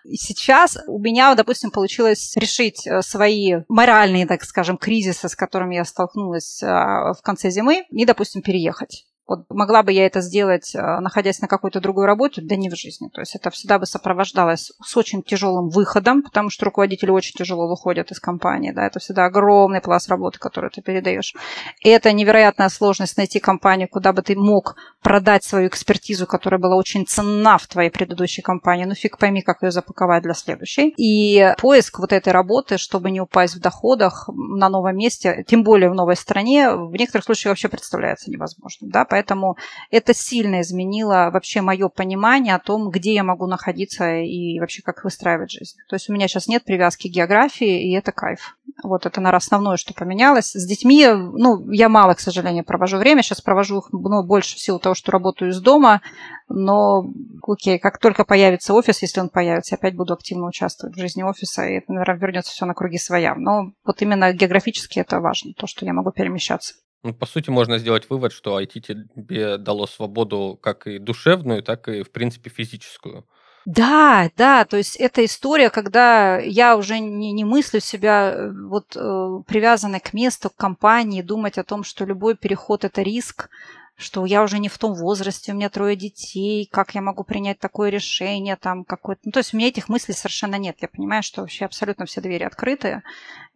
[0.06, 5.84] Сейчас у меня, допустим, получилось решить э, свои моральные, так скажем, кризисы, с которыми я
[5.84, 9.06] столкнулась э, в конце зимы, и, допустим, переехать.
[9.26, 12.76] Вот могла бы я это сделать, э, находясь на какой-то другой работе, да не в
[12.76, 13.08] жизни.
[13.08, 17.66] То есть это всегда бы сопровождалось с очень тяжелым выходом, потому что руководители очень тяжело
[17.66, 18.72] выходят из компании.
[18.72, 21.34] Да, это всегда огромный пласт работы, который ты передаешь.
[21.80, 26.76] И это невероятная сложность найти компанию, куда бы ты мог продать свою экспертизу, которая была
[26.76, 28.84] очень ценна в твоей предыдущей компании.
[28.84, 30.92] Ну фиг пойми, как ее запаковать для следующей.
[30.98, 35.90] И поиск вот этой работы, чтобы не упасть в доходах на новом месте, тем более
[35.90, 38.90] в новой стране, в некоторых случаях вообще представляется невозможным.
[38.90, 39.04] Да?
[39.14, 39.56] Поэтому
[39.92, 45.04] это сильно изменило вообще мое понимание о том, где я могу находиться и вообще как
[45.04, 45.76] выстраивать жизнь.
[45.88, 48.56] То есть у меня сейчас нет привязки к географии, и это кайф.
[48.82, 50.50] Вот это, наверное, основное, что поменялось.
[50.50, 53.22] С детьми, ну, я мало, к сожалению, провожу время.
[53.22, 56.02] Сейчас провожу их ну, больше в силу того, что работаю из дома.
[56.48, 57.04] Но,
[57.46, 61.64] окей, как только появится офис, если он появится, опять буду активно участвовать в жизни офиса,
[61.64, 63.36] и это, наверное, вернется все на круги своя.
[63.36, 66.74] Но вот именно географически это важно, то, что я могу перемещаться.
[67.04, 71.86] Ну, по сути, можно сделать вывод, что IT тебе дало свободу как и душевную, так
[71.88, 73.26] и, в принципе, физическую.
[73.66, 78.94] Да, да, то есть это история, когда я уже не, не мыслю себя э, вот
[78.94, 83.48] э, привязанной к месту, к компании, думать о том, что любой переход это риск,
[83.96, 87.58] что я уже не в том возрасте, у меня трое детей, как я могу принять
[87.58, 89.22] такое решение, там какое-то...
[89.24, 90.76] Ну, то есть у меня этих мыслей совершенно нет.
[90.80, 93.02] Я понимаю, что вообще абсолютно все двери открыты.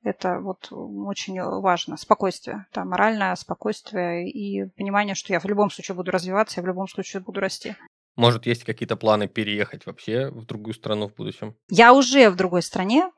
[0.04, 1.96] Это вот очень важно.
[1.96, 6.66] Спокойствие, да, моральное спокойствие и понимание, что я в любом случае буду развиваться, я в
[6.66, 7.74] любом случае буду расти.
[8.16, 11.54] Может, есть какие-то планы переехать вообще в другую страну в будущем?
[11.68, 13.10] Я уже в другой стране.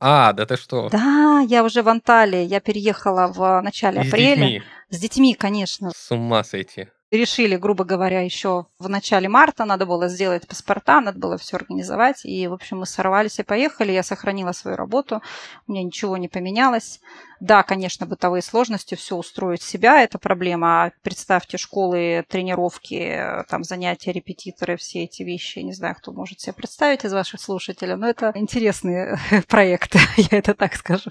[0.00, 0.88] А, да ты что?
[0.88, 2.42] Да, я уже в Анталии.
[2.42, 4.46] Я переехала в начале с апреля.
[4.46, 4.62] детьми?
[4.88, 5.90] С детьми, конечно.
[5.94, 6.88] С ума сойти.
[7.10, 12.24] Решили, грубо говоря, еще в начале марта надо было сделать паспорта, надо было все организовать.
[12.24, 13.92] И, в общем, мы сорвались и поехали.
[13.92, 15.20] Я сохранила свою работу,
[15.66, 17.00] у меня ничего не поменялось.
[17.40, 20.84] Да, конечно, бытовые сложности, все устроить себя– это проблема.
[20.84, 25.60] А представьте, школы, тренировки, там, занятия, репетиторы, все эти вещи.
[25.60, 29.18] Не знаю, кто может себе представить из ваших слушателей, но это интересные
[29.48, 31.10] проекты, я это так скажу.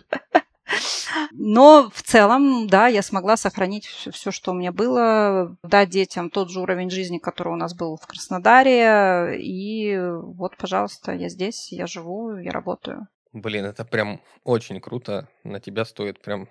[1.31, 6.49] Но в целом, да, я смогла сохранить все, что у меня было, дать детям тот
[6.49, 9.39] же уровень жизни, который у нас был в Краснодаре.
[9.41, 13.07] И вот, пожалуйста, я здесь, я живу, я работаю.
[13.33, 15.27] Блин, это прям очень круто.
[15.43, 16.47] На тебя стоит прям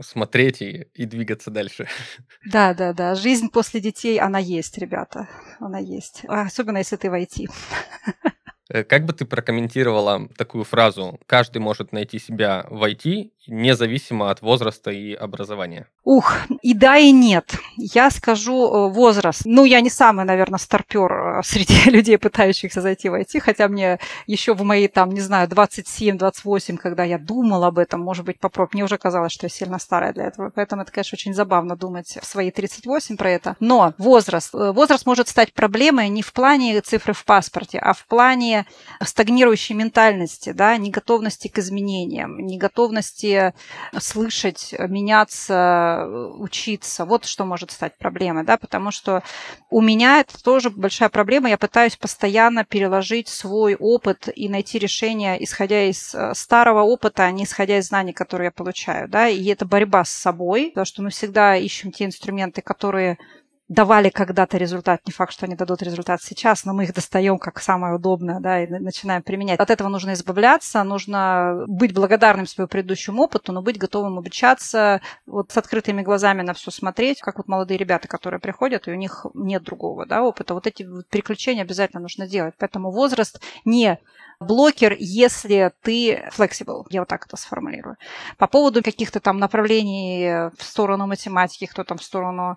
[0.00, 1.88] смотреть и, и двигаться дальше.
[2.50, 3.14] Да, да, да.
[3.14, 5.28] Жизнь после детей, она есть, ребята.
[5.60, 6.24] Она есть.
[6.26, 7.46] Особенно, если ты в IT.
[7.46, 8.30] Э,
[8.88, 11.20] Как бы ты прокомментировала такую фразу?
[11.26, 15.86] «каждый может найти себя в IT, независимо от возраста и образования»?
[16.04, 17.54] Ух, и да, и нет.
[17.76, 19.42] Я скажу э, возраст.
[19.44, 23.98] Ну, я не самый, наверное, старпер э, среди людей, пытающихся зайти в IT, хотя мне
[24.26, 28.74] еще в мои, там, не знаю, 27-28, когда я думала об этом, может быть, попробовать,
[28.74, 30.50] мне уже казалось, что я сильно старая для этого.
[30.54, 33.56] Поэтому это, конечно, очень забавно думать в свои 38 про это.
[33.60, 34.54] Но возраст.
[34.54, 38.66] э, Возраст может стать проблемой не в плане цифры в паспорте, а в плане
[39.02, 43.31] стагнирующей ментальности, да, неготовности к изменениям, неготовности
[43.98, 47.04] слышать, меняться, учиться.
[47.04, 49.22] Вот что может стать проблемой, да, потому что
[49.70, 51.48] у меня это тоже большая проблема.
[51.48, 57.30] Я пытаюсь постоянно переложить свой опыт и найти решение, исходя из э, старого опыта, а
[57.30, 61.02] не исходя из знаний, которые я получаю, да, и это борьба с собой, потому что
[61.02, 63.18] мы всегда ищем те инструменты, которые
[63.72, 65.00] давали когда-то результат.
[65.06, 68.62] Не факт, что они дадут результат сейчас, но мы их достаем как самое удобное, да,
[68.62, 69.58] и начинаем применять.
[69.58, 75.52] От этого нужно избавляться, нужно быть благодарным своему предыдущему опыту, но быть готовым обучаться, вот
[75.52, 79.24] с открытыми глазами на все смотреть, как вот молодые ребята, которые приходят, и у них
[79.34, 80.52] нет другого, да, опыта.
[80.52, 82.54] Вот эти переключения обязательно нужно делать.
[82.58, 83.98] Поэтому возраст не
[84.42, 86.84] блокер, если ты flexible.
[86.90, 87.96] Я вот так это сформулирую.
[88.38, 92.56] По поводу каких-то там направлений в сторону математики, кто там в сторону,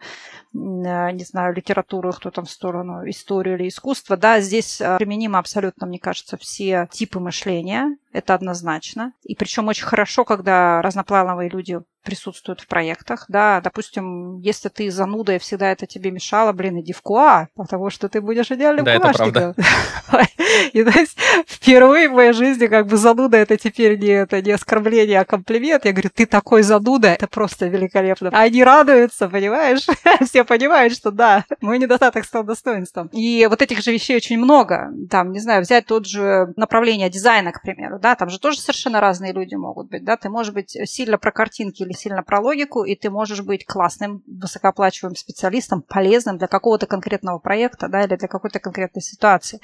[0.54, 6.00] не знаю, литературы, кто там в сторону истории или искусства, да, здесь применимо абсолютно, мне
[6.00, 7.98] кажется, все типы мышления.
[8.12, 9.14] Это однозначно.
[9.24, 15.36] И причем очень хорошо, когда разноплановые люди присутствуют в проектах, да, допустим, если ты зануда
[15.36, 19.00] и всегда это тебе мешало, блин, иди в КУА, потому что ты будешь идеальным Да,
[19.00, 19.56] правда.
[20.74, 24.52] И то есть впервые в моей жизни как бы зануда это теперь не, это не
[24.52, 25.86] оскорбление, а комплимент.
[25.86, 28.30] Я говорю, ты такой зануда, это просто великолепно.
[28.32, 29.86] Они радуются, понимаешь?
[30.26, 33.08] Все понимают, что да, мой недостаток стал достоинством.
[33.12, 34.92] И вот этих же вещей очень много.
[35.10, 39.02] Там, не знаю, взять тот же направление дизайна, к примеру, да, там же тоже совершенно
[39.02, 42.84] разные люди могут быть, да, ты можешь быть сильно про картинки или сильно про логику,
[42.84, 48.28] и ты можешь быть классным, высокооплачиваемым специалистом, полезным для какого-то конкретного проекта, да, или для
[48.28, 49.60] какой-то конкретной ситуации.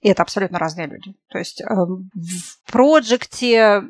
[0.00, 1.14] И это абсолютно разные люди.
[1.28, 3.82] То есть э, в проекте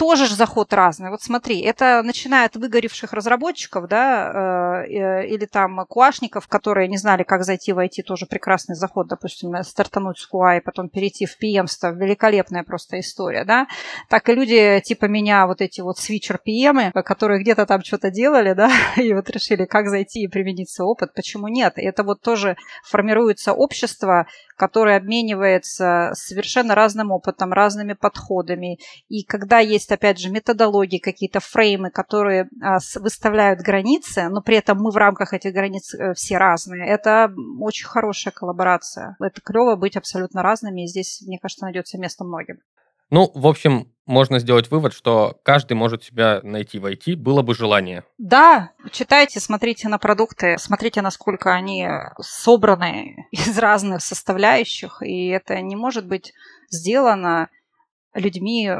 [0.00, 1.10] тоже же заход разный.
[1.10, 7.22] Вот смотри, это начиная от выгоревших разработчиков, да, э, или там куашников, которые не знали,
[7.22, 11.36] как зайти в IT, тоже прекрасный заход, допустим, стартануть с QA и потом перейти в
[11.38, 13.66] PM-ство, великолепная просто история, да,
[14.08, 18.54] так и люди типа меня, вот эти вот свитчер PM, которые где-то там что-то делали,
[18.54, 21.74] да, и вот решили, как зайти и применить свой опыт, почему нет?
[21.76, 28.78] Это вот тоже формируется общество, которое обменивается совершенно разным опытом, разными подходами,
[29.10, 34.78] и когда есть, опять же, методологии, какие-то фреймы, которые а, выставляют границы, но при этом
[34.78, 36.86] мы в рамках этих границ э, все разные.
[36.86, 39.16] Это очень хорошая коллаборация.
[39.20, 42.58] Это клево быть абсолютно разными, и здесь, мне кажется, найдется место многим.
[43.10, 47.54] Ну, в общем, можно сделать вывод, что каждый может себя найти в IT, было бы
[47.54, 48.04] желание.
[48.18, 51.88] Да, читайте, смотрите на продукты, смотрите, насколько они
[52.20, 56.32] собраны из разных составляющих, и это не может быть
[56.70, 57.48] сделано
[58.14, 58.70] людьми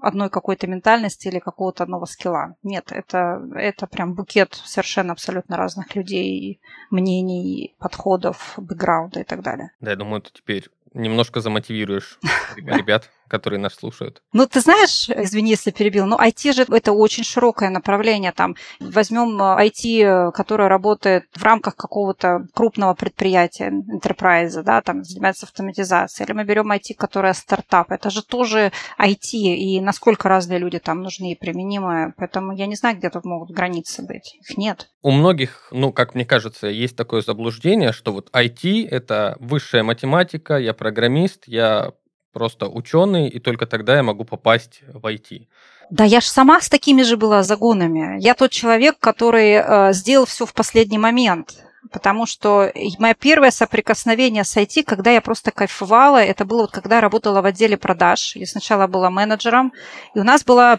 [0.00, 2.56] одной какой-то ментальности или какого-то одного скилла.
[2.62, 9.72] Нет, это, это прям букет совершенно абсолютно разных людей, мнений, подходов, бэкграунда и так далее.
[9.80, 12.18] Да, я думаю, ты теперь немножко замотивируешь
[12.56, 14.20] ребят, которые нас слушают?
[14.32, 18.32] Ну, ты знаешь, извини, если перебил, но IT же это очень широкое направление.
[18.32, 26.26] Там возьмем IT, которое работает в рамках какого-то крупного предприятия, enterprise, да, там занимается автоматизацией.
[26.26, 27.92] Или мы берем IT, которое стартап.
[27.92, 32.12] Это же тоже IT, и насколько разные люди там нужны и применимые.
[32.16, 34.36] Поэтому я не знаю, где тут могут границы быть.
[34.40, 34.88] Их нет.
[35.02, 40.56] У многих, ну, как мне кажется, есть такое заблуждение, что вот IT— это высшая математика,
[40.56, 41.92] я программист, я
[42.32, 45.46] просто ученый, и только тогда я могу попасть в IT.
[45.90, 48.20] Да, я же сама с такими же была загонами.
[48.20, 51.64] Я тот человек, который э, сделал все в последний момент.
[51.90, 56.96] Потому что мое первое соприкосновение с IT, когда я просто кайфовала, это было вот когда
[56.96, 58.36] я работала в отделе продаж.
[58.36, 59.72] Я сначала была менеджером,
[60.14, 60.78] и у нас была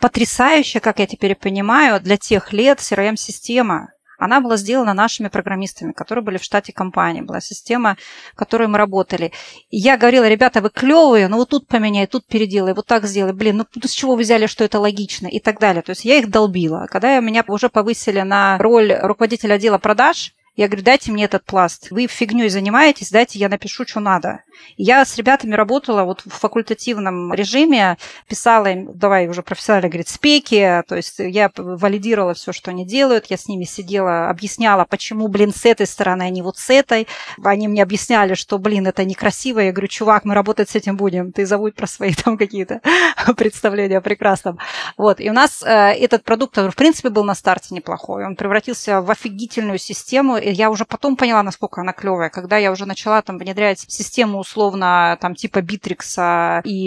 [0.00, 6.24] потрясающая, как я теперь понимаю, для тех лет CRM-система она была сделана нашими программистами, которые
[6.24, 7.22] были в штате компании.
[7.22, 7.96] Была система,
[8.34, 9.32] в которой мы работали.
[9.70, 13.32] И я говорила, ребята, вы клевые, но вот тут поменяй, тут переделай, вот так сделай.
[13.32, 15.26] Блин, ну с чего вы взяли, что это логично?
[15.26, 15.82] И так далее.
[15.82, 16.86] То есть я их долбила.
[16.90, 21.86] Когда меня уже повысили на роль руководителя отдела продаж, я говорю, дайте мне этот пласт.
[21.90, 24.42] Вы фигней занимаетесь, дайте я напишу, что надо.
[24.76, 27.96] Я с ребятами работала вот в факультативном режиме,
[28.28, 33.30] писала им, давай уже профессионально говорит, спеки, то есть я валидировала все, что они делают,
[33.30, 37.08] я с ними сидела, объясняла, почему, блин, с этой стороны, а не вот с этой.
[37.42, 39.60] Они мне объясняли, что, блин, это некрасиво.
[39.60, 42.82] Я говорю, чувак, мы работать с этим будем, ты забудь про свои там какие-то
[43.34, 44.58] представления о прекрасном.
[44.98, 48.26] Вот, и у нас э, этот продукт, в принципе, был на старте неплохой.
[48.26, 52.86] Он превратился в офигительную систему, я уже потом поняла, насколько она клевая, когда я уже
[52.86, 56.86] начала там внедрять систему условно там типа Битрикса, и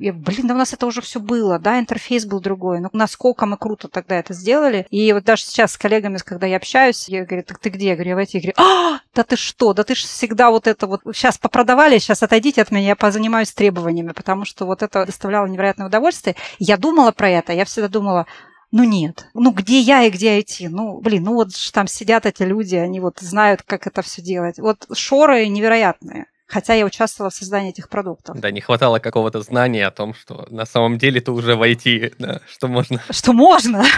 [0.00, 3.46] я, блин, да у нас это уже все было, да, интерфейс был другой, но насколько
[3.46, 4.86] мы круто тогда это сделали.
[4.90, 7.88] И вот даже сейчас с коллегами, когда я общаюсь, я говорю, так ты где?
[7.88, 8.54] Я говорю, я в эти игре.
[8.56, 9.72] А, да ты что?
[9.72, 13.52] Да ты же всегда вот это вот сейчас попродавали, сейчас отойдите от меня, я позанимаюсь
[13.52, 16.36] требованиями, потому что вот это доставляло невероятное удовольствие.
[16.58, 18.26] Я думала про это, я всегда думала,
[18.72, 19.28] ну нет.
[19.34, 20.68] Ну где я и где идти?
[20.68, 24.58] Ну, блин, ну вот там сидят эти люди, они вот знают, как это все делать.
[24.58, 28.38] Вот шоры невероятные хотя я участвовала в создании этих продуктов.
[28.38, 32.42] Да, не хватало какого-то знания о том, что на самом деле ты уже войти, да,
[32.46, 33.00] что можно.
[33.10, 33.84] Что можно?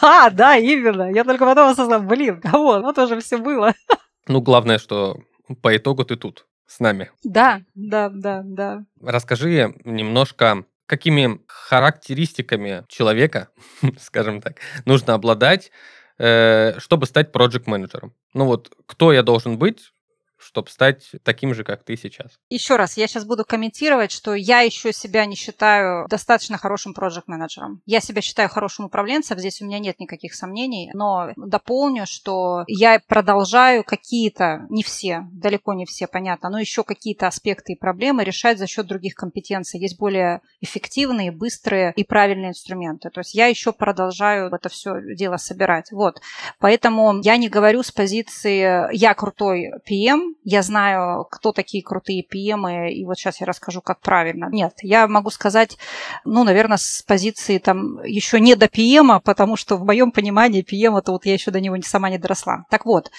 [0.00, 1.12] Да, да, именно.
[1.12, 2.80] Я только потом осознала, блин, кого?
[2.80, 3.74] Вот уже все было.
[4.28, 5.18] Ну, главное, что
[5.60, 7.10] по итогу ты тут с нами.
[7.22, 8.84] Да, да, да, да.
[9.00, 13.48] Расскажи немножко, какими характеристиками человека,
[14.00, 15.70] скажем так, нужно обладать,
[16.18, 19.92] э, чтобы стать проект менеджером Ну вот, кто я должен быть,
[20.38, 22.32] чтобы стать таким же, как ты сейчас.
[22.50, 27.80] Еще раз, я сейчас буду комментировать, что я еще себя не считаю достаточно хорошим проект-менеджером.
[27.86, 33.00] Я себя считаю хорошим управленцем, здесь у меня нет никаких сомнений, но дополню, что я
[33.06, 38.58] продолжаю какие-то, не все, далеко не все, понятно, но еще какие-то аспекты и проблемы решать
[38.58, 39.80] за счет других компетенций.
[39.80, 43.10] Есть более эффективные, быстрые и правильные инструменты.
[43.10, 45.92] То есть я еще продолжаю это все дело собирать.
[45.92, 46.20] Вот.
[46.58, 52.90] Поэтому я не говорю с позиции «я крутой PM», я знаю, кто такие крутые PM,
[52.90, 54.48] и вот сейчас я расскажу, как правильно.
[54.50, 55.76] Нет, я могу сказать,
[56.24, 60.98] ну, наверное, с позиции там еще не до PM, потому что в моем понимании PM
[60.98, 62.64] это вот я еще до него сама не доросла.
[62.70, 63.10] Так вот,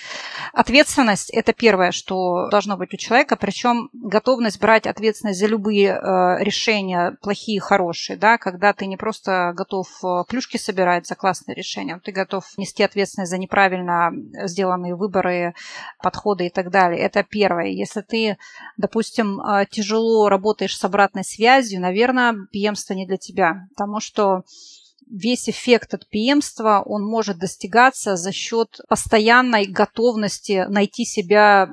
[0.53, 6.43] ответственность это первое, что должно быть у человека, причем готовность брать ответственность за любые э,
[6.43, 11.99] решения, плохие, хорошие, да, когда ты не просто готов э, плюшки собирать за классные решения,
[12.03, 14.11] ты готов нести ответственность за неправильно
[14.43, 15.53] сделанные выборы,
[16.01, 16.96] подходы и так далее.
[16.97, 17.67] Это первое.
[17.67, 18.37] Если ты,
[18.77, 24.43] допустим, а, тяжело работаешь с обратной связью, наверное, пьемство не для тебя, потому что
[25.09, 31.69] весь эффект от пьемства, он может достигаться за счет постоянной готовности найти себя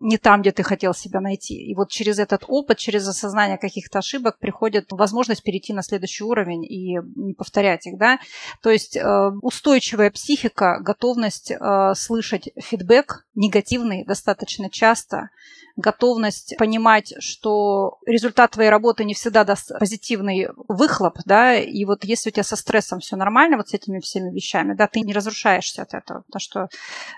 [0.00, 1.54] не там, где ты хотел себя найти.
[1.54, 6.64] И вот через этот опыт, через осознание каких-то ошибок приходит возможность перейти на следующий уровень
[6.64, 8.18] и не повторять их, да.
[8.62, 15.30] То есть э, устойчивая психика, готовность э, слышать фидбэк негативный достаточно часто,
[15.76, 22.30] готовность понимать, что результат твоей работы не всегда даст позитивный выхлоп, да, и вот если
[22.30, 25.82] у тебя со стрессом все нормально, вот с этими всеми вещами, да, ты не разрушаешься
[25.82, 26.68] от этого, потому что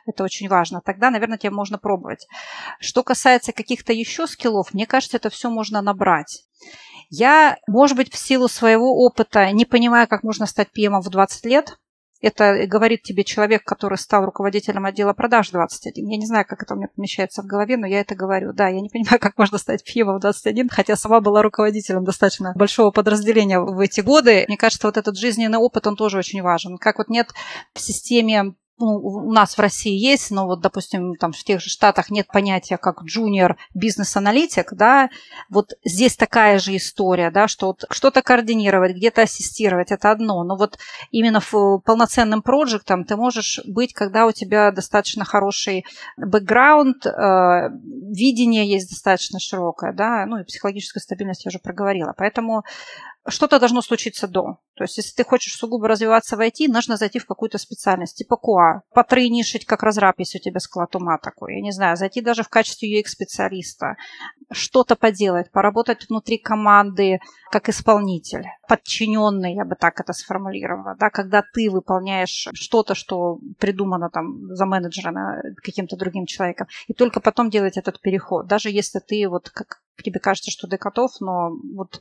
[0.06, 2.26] это очень важно, тогда, наверное, тебе можно пробовать.
[2.80, 6.44] Что касается каких-то еще скиллов, мне кажется, это все можно набрать.
[7.10, 11.44] Я, может быть, в силу своего опыта не понимаю, как можно стать PM в 20
[11.44, 11.78] лет,
[12.20, 16.08] это говорит тебе человек, который стал руководителем отдела продаж 21.
[16.08, 18.52] Я не знаю, как это у меня помещается в голове, но я это говорю.
[18.52, 22.52] Да, я не понимаю, как можно стать пивом в 21, хотя сама была руководителем достаточно
[22.56, 24.44] большого подразделения в эти годы.
[24.48, 26.78] Мне кажется, вот этот жизненный опыт, он тоже очень важен.
[26.78, 27.30] Как вот нет
[27.74, 31.70] в системе ну, у нас в России есть, но вот, допустим, там в тех же
[31.70, 35.08] Штатах нет понятия как junior бизнес-аналитик, да,
[35.48, 40.56] вот здесь такая же история, да, что вот что-то координировать, где-то ассистировать, это одно, но
[40.56, 40.78] вот
[41.10, 45.84] именно в полноценным проектом ты можешь быть, когда у тебя достаточно хороший
[46.16, 52.64] бэкграунд, э, видение есть достаточно широкое, да, ну и психологическая стабильность я уже проговорила, поэтому
[53.28, 54.58] что-то должно случиться до.
[54.74, 58.38] То есть, если ты хочешь сугубо развиваться в IT, нужно зайти в какую-то специальность, типа
[58.42, 62.42] QA, потрейнишить как разраб, если у тебя склад ума такой, я не знаю, зайти даже
[62.42, 63.96] в качестве UX-специалиста,
[64.52, 67.18] что-то поделать, поработать внутри команды
[67.50, 74.10] как исполнитель, подчиненный, я бы так это сформулировала, да, когда ты выполняешь что-то, что придумано
[74.10, 79.28] там за менеджера каким-то другим человеком, и только потом делать этот переход, даже если ты
[79.28, 82.00] вот как тебе кажется, что ты готов, но вот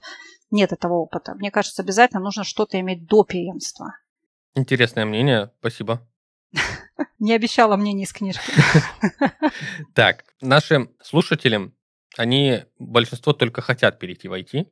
[0.52, 1.34] нет этого опыта.
[1.36, 3.98] Мне кажется, обязательно нужно что-то иметь до преемства.
[4.56, 6.08] Интересное мнение, спасибо.
[7.20, 8.52] Не обещала мнение из книжки.
[9.94, 11.72] Так, наши слушатели,
[12.18, 14.68] они, большинство только хотят перейти в IT,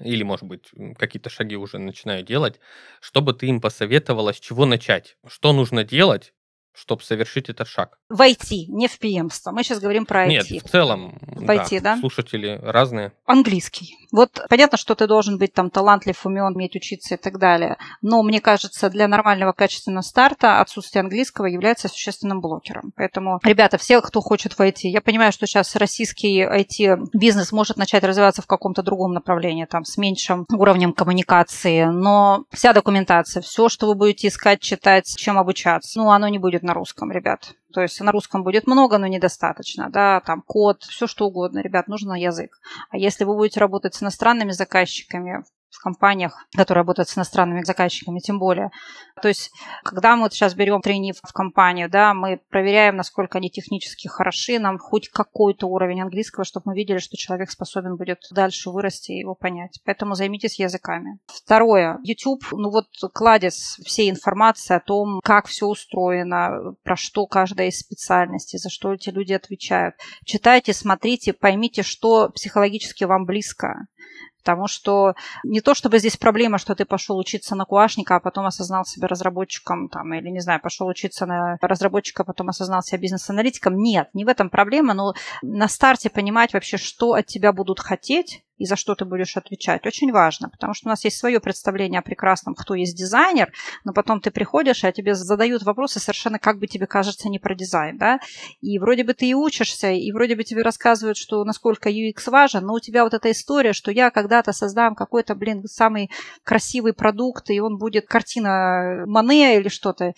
[0.00, 2.58] или, может быть, какие-то шаги уже начинают делать,
[3.00, 6.34] чтобы ты им посоветовала, с чего начать, что нужно делать,
[6.74, 7.98] чтобы совершить этот шаг?
[8.08, 9.50] В IT, не в преемство.
[9.50, 10.28] Мы сейчас говорим про IT.
[10.28, 11.18] Нет, в целом.
[11.22, 11.96] В да, да?
[11.98, 13.12] Слушатели разные.
[13.26, 13.96] Английский.
[14.12, 17.78] Вот понятно, что ты должен быть там талантлив, умен, уметь учиться и так далее.
[18.02, 22.92] Но мне кажется, для нормального качественного старта отсутствие английского является существенным блокером.
[22.94, 28.42] Поэтому, ребята, все, кто хочет войти, я понимаю, что сейчас российский IT-бизнес может начать развиваться
[28.42, 33.94] в каком-то другом направлении, там, с меньшим уровнем коммуникации, но вся документация, все, что вы
[33.94, 37.54] будете искать, читать, чем обучаться, ну, оно не будет на русском, ребят.
[37.72, 41.88] То есть на русском будет много, но недостаточно, да, там код, все что угодно, ребят,
[41.88, 42.60] нужен язык.
[42.90, 48.20] А если вы будете работать с иностранными заказчиками, в компаниях, которые работают с иностранными заказчиками,
[48.20, 48.70] тем более.
[49.20, 49.50] То есть,
[49.84, 54.58] когда мы вот сейчас берем тренив в компанию, да, мы проверяем, насколько они технически хороши,
[54.58, 59.20] нам хоть какой-то уровень английского, чтобы мы видели, что человек способен будет дальше вырасти и
[59.20, 59.80] его понять.
[59.84, 61.18] Поэтому займитесь языками.
[61.26, 61.98] Второе.
[62.02, 67.78] YouTube, ну вот кладезь всей информации о том, как все устроено, про что каждая из
[67.78, 69.94] специальностей, за что эти люди отвечают.
[70.24, 73.86] Читайте, смотрите, поймите, что психологически вам близко.
[74.42, 75.14] Потому что
[75.44, 79.06] не то чтобы здесь проблема, что ты пошел учиться на куашника, а потом осознал себя
[79.06, 83.76] разработчиком, там, или, не знаю, пошел учиться на разработчика, а потом осознал себя бизнес-аналитиком.
[83.76, 88.42] Нет, не в этом проблема, но на старте понимать вообще, что от тебя будут хотеть,
[88.62, 91.98] и за что ты будешь отвечать, очень важно, потому что у нас есть свое представление
[91.98, 93.52] о прекрасном, кто есть дизайнер,
[93.82, 97.56] но потом ты приходишь, а тебе задают вопросы совершенно, как бы тебе кажется, не про
[97.56, 98.20] дизайн, да,
[98.60, 102.64] и вроде бы ты и учишься, и вроде бы тебе рассказывают, что насколько UX важен,
[102.64, 106.08] но у тебя вот эта история, что я когда-то создам какой-то, блин, самый
[106.44, 110.12] красивый продукт, и он будет картина Мане или что-то.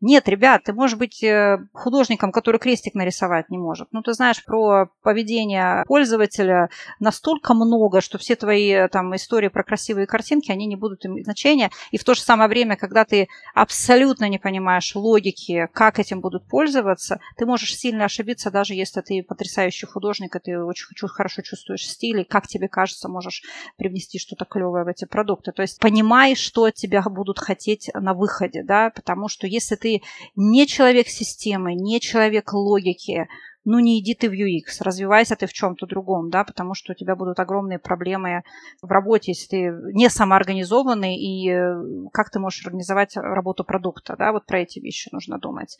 [0.00, 3.88] Нет, ребят, ты можешь быть э, художником, который крестик нарисовать не может.
[3.92, 9.48] Ну, ты знаешь про поведение пользователя настолько много, много, что все твои э, там истории
[9.48, 11.70] про красивые картинки, они не будут иметь значения.
[11.90, 16.46] И в то же самое время, когда ты абсолютно не понимаешь логики, как этим будут
[16.46, 21.86] пользоваться, ты можешь сильно ошибиться, даже если ты потрясающий художник, и ты очень хорошо чувствуешь
[21.86, 23.42] стиль, и как тебе кажется, можешь
[23.76, 25.52] привнести что-то клевое в эти продукты.
[25.52, 30.02] То есть понимай, что от тебя будут хотеть на выходе, да, потому что если ты
[30.36, 33.26] не человек системы, не человек логики,
[33.64, 36.94] ну не иди ты в UX, развивайся ты в чем-то другом, да, потому что у
[36.94, 38.42] тебя будут огромные проблемы
[38.82, 44.32] в работе, если ты не самоорганизованный, и э, как ты можешь организовать работу продукта, да,
[44.32, 45.76] вот про эти вещи нужно думать.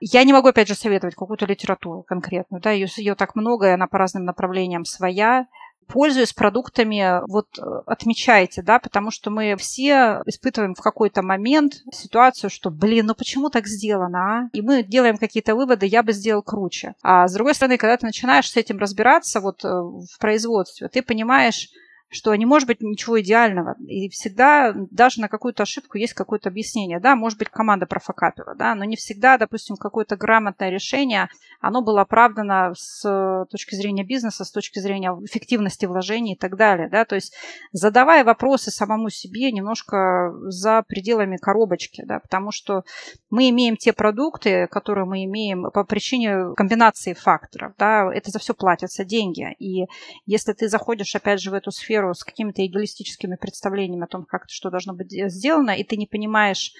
[0.00, 3.74] Я не могу, опять же, советовать какую-то литературу конкретную, да, ее, ее так много, и
[3.74, 5.46] она по разным направлениям своя,
[5.88, 12.50] пользуясь продуктами, вот э, отмечайте, да, потому что мы все испытываем в какой-то момент ситуацию,
[12.50, 14.48] что, блин, ну почему так сделано, а?
[14.52, 16.94] И мы делаем какие-то выводы, я бы сделал круче.
[17.02, 21.02] А с другой стороны, когда ты начинаешь с этим разбираться вот э, в производстве, ты
[21.02, 21.68] понимаешь,
[22.10, 23.76] что не может быть ничего идеального.
[23.86, 27.00] И всегда даже на какую-то ошибку есть какое-то объяснение.
[27.00, 31.28] Да, может быть, команда профокапила, да, но не всегда, допустим, какое-то грамотное решение,
[31.60, 36.88] оно было оправдано с точки зрения бизнеса, с точки зрения эффективности вложений и так далее.
[36.88, 37.04] Да?
[37.04, 37.34] То есть
[37.72, 42.84] задавая вопросы самому себе немножко за пределами коробочки, да, потому что
[43.30, 47.74] мы имеем те продукты, которые мы имеем по причине комбинации факторов.
[47.76, 49.46] Да, это за все платятся деньги.
[49.58, 49.86] И
[50.26, 54.24] если ты заходишь, опять же, в эту сферу, сферу с какими-то идеалистическими представлениями о том,
[54.24, 56.72] как что должно быть сделано, и ты не понимаешь,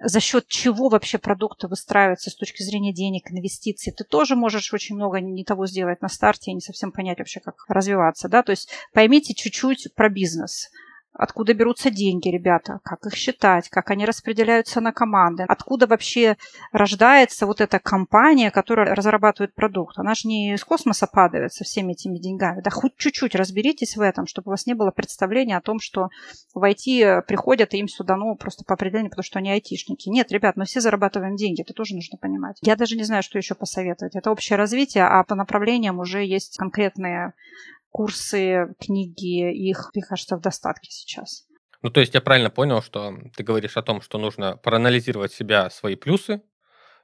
[0.00, 4.96] за счет чего вообще продукты выстраиваются с точки зрения денег, инвестиций, ты тоже можешь очень
[4.96, 8.28] много не того сделать на старте и не совсем понять вообще, как развиваться.
[8.28, 8.42] Да?
[8.42, 10.68] То есть поймите чуть-чуть про бизнес.
[11.18, 16.36] Откуда берутся деньги, ребята, как их считать, как они распределяются на команды, откуда вообще
[16.72, 19.98] рождается вот эта компания, которая разрабатывает продукт.
[19.98, 22.62] Она же не из космоса падает со всеми этими деньгами.
[22.62, 26.08] Да хоть чуть-чуть разберитесь в этом, чтобы у вас не было представления о том, что
[26.54, 30.08] в IT приходят и им сюда, ну, просто по определению, потому что они айтишники.
[30.08, 32.58] Нет, ребят, мы все зарабатываем деньги, это тоже нужно понимать.
[32.62, 34.14] Я даже не знаю, что еще посоветовать.
[34.14, 37.32] Это общее развитие, а по направлениям уже есть конкретные
[37.90, 41.46] курсы, книги, их, мне кажется, в достатке сейчас.
[41.82, 45.70] Ну, то есть я правильно понял, что ты говоришь о том, что нужно проанализировать себя,
[45.70, 46.42] свои плюсы,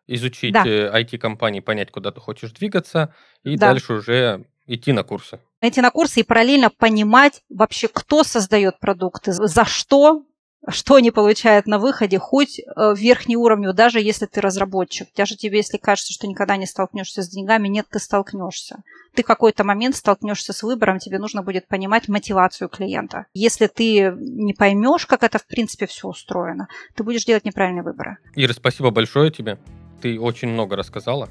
[0.07, 0.65] изучить да.
[0.65, 3.69] IT-компании, э, понять, куда ты хочешь двигаться, и да.
[3.69, 5.41] дальше уже идти на курсы.
[5.61, 10.25] Идти на курсы и параллельно понимать вообще, кто создает продукты, за что,
[10.69, 15.09] что они получают на выходе, хоть э, верхний уровень, даже если ты разработчик.
[15.15, 18.83] Даже тебе, если кажется, что никогда не столкнешься с деньгами, нет, ты столкнешься.
[19.15, 23.27] Ты в какой-то момент столкнешься с выбором, тебе нужно будет понимать мотивацию клиента.
[23.35, 28.19] Если ты не поймешь, как это в принципе все устроено, ты будешь делать неправильные выборы.
[28.35, 29.59] Ира, спасибо большое тебе.
[30.01, 31.29] Ты очень много рассказала.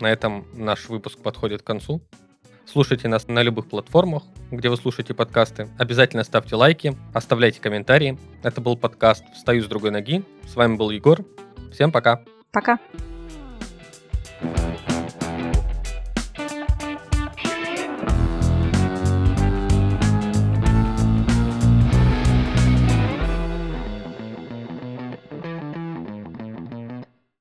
[0.00, 2.02] На этом наш выпуск подходит к концу.
[2.66, 5.68] Слушайте нас на любых платформах, где вы слушаете подкасты.
[5.78, 8.18] Обязательно ставьте лайки, оставляйте комментарии.
[8.42, 10.24] Это был подкаст «Встаю с другой ноги».
[10.46, 11.24] С вами был Егор.
[11.72, 12.22] Всем пока.
[12.52, 12.78] Пока.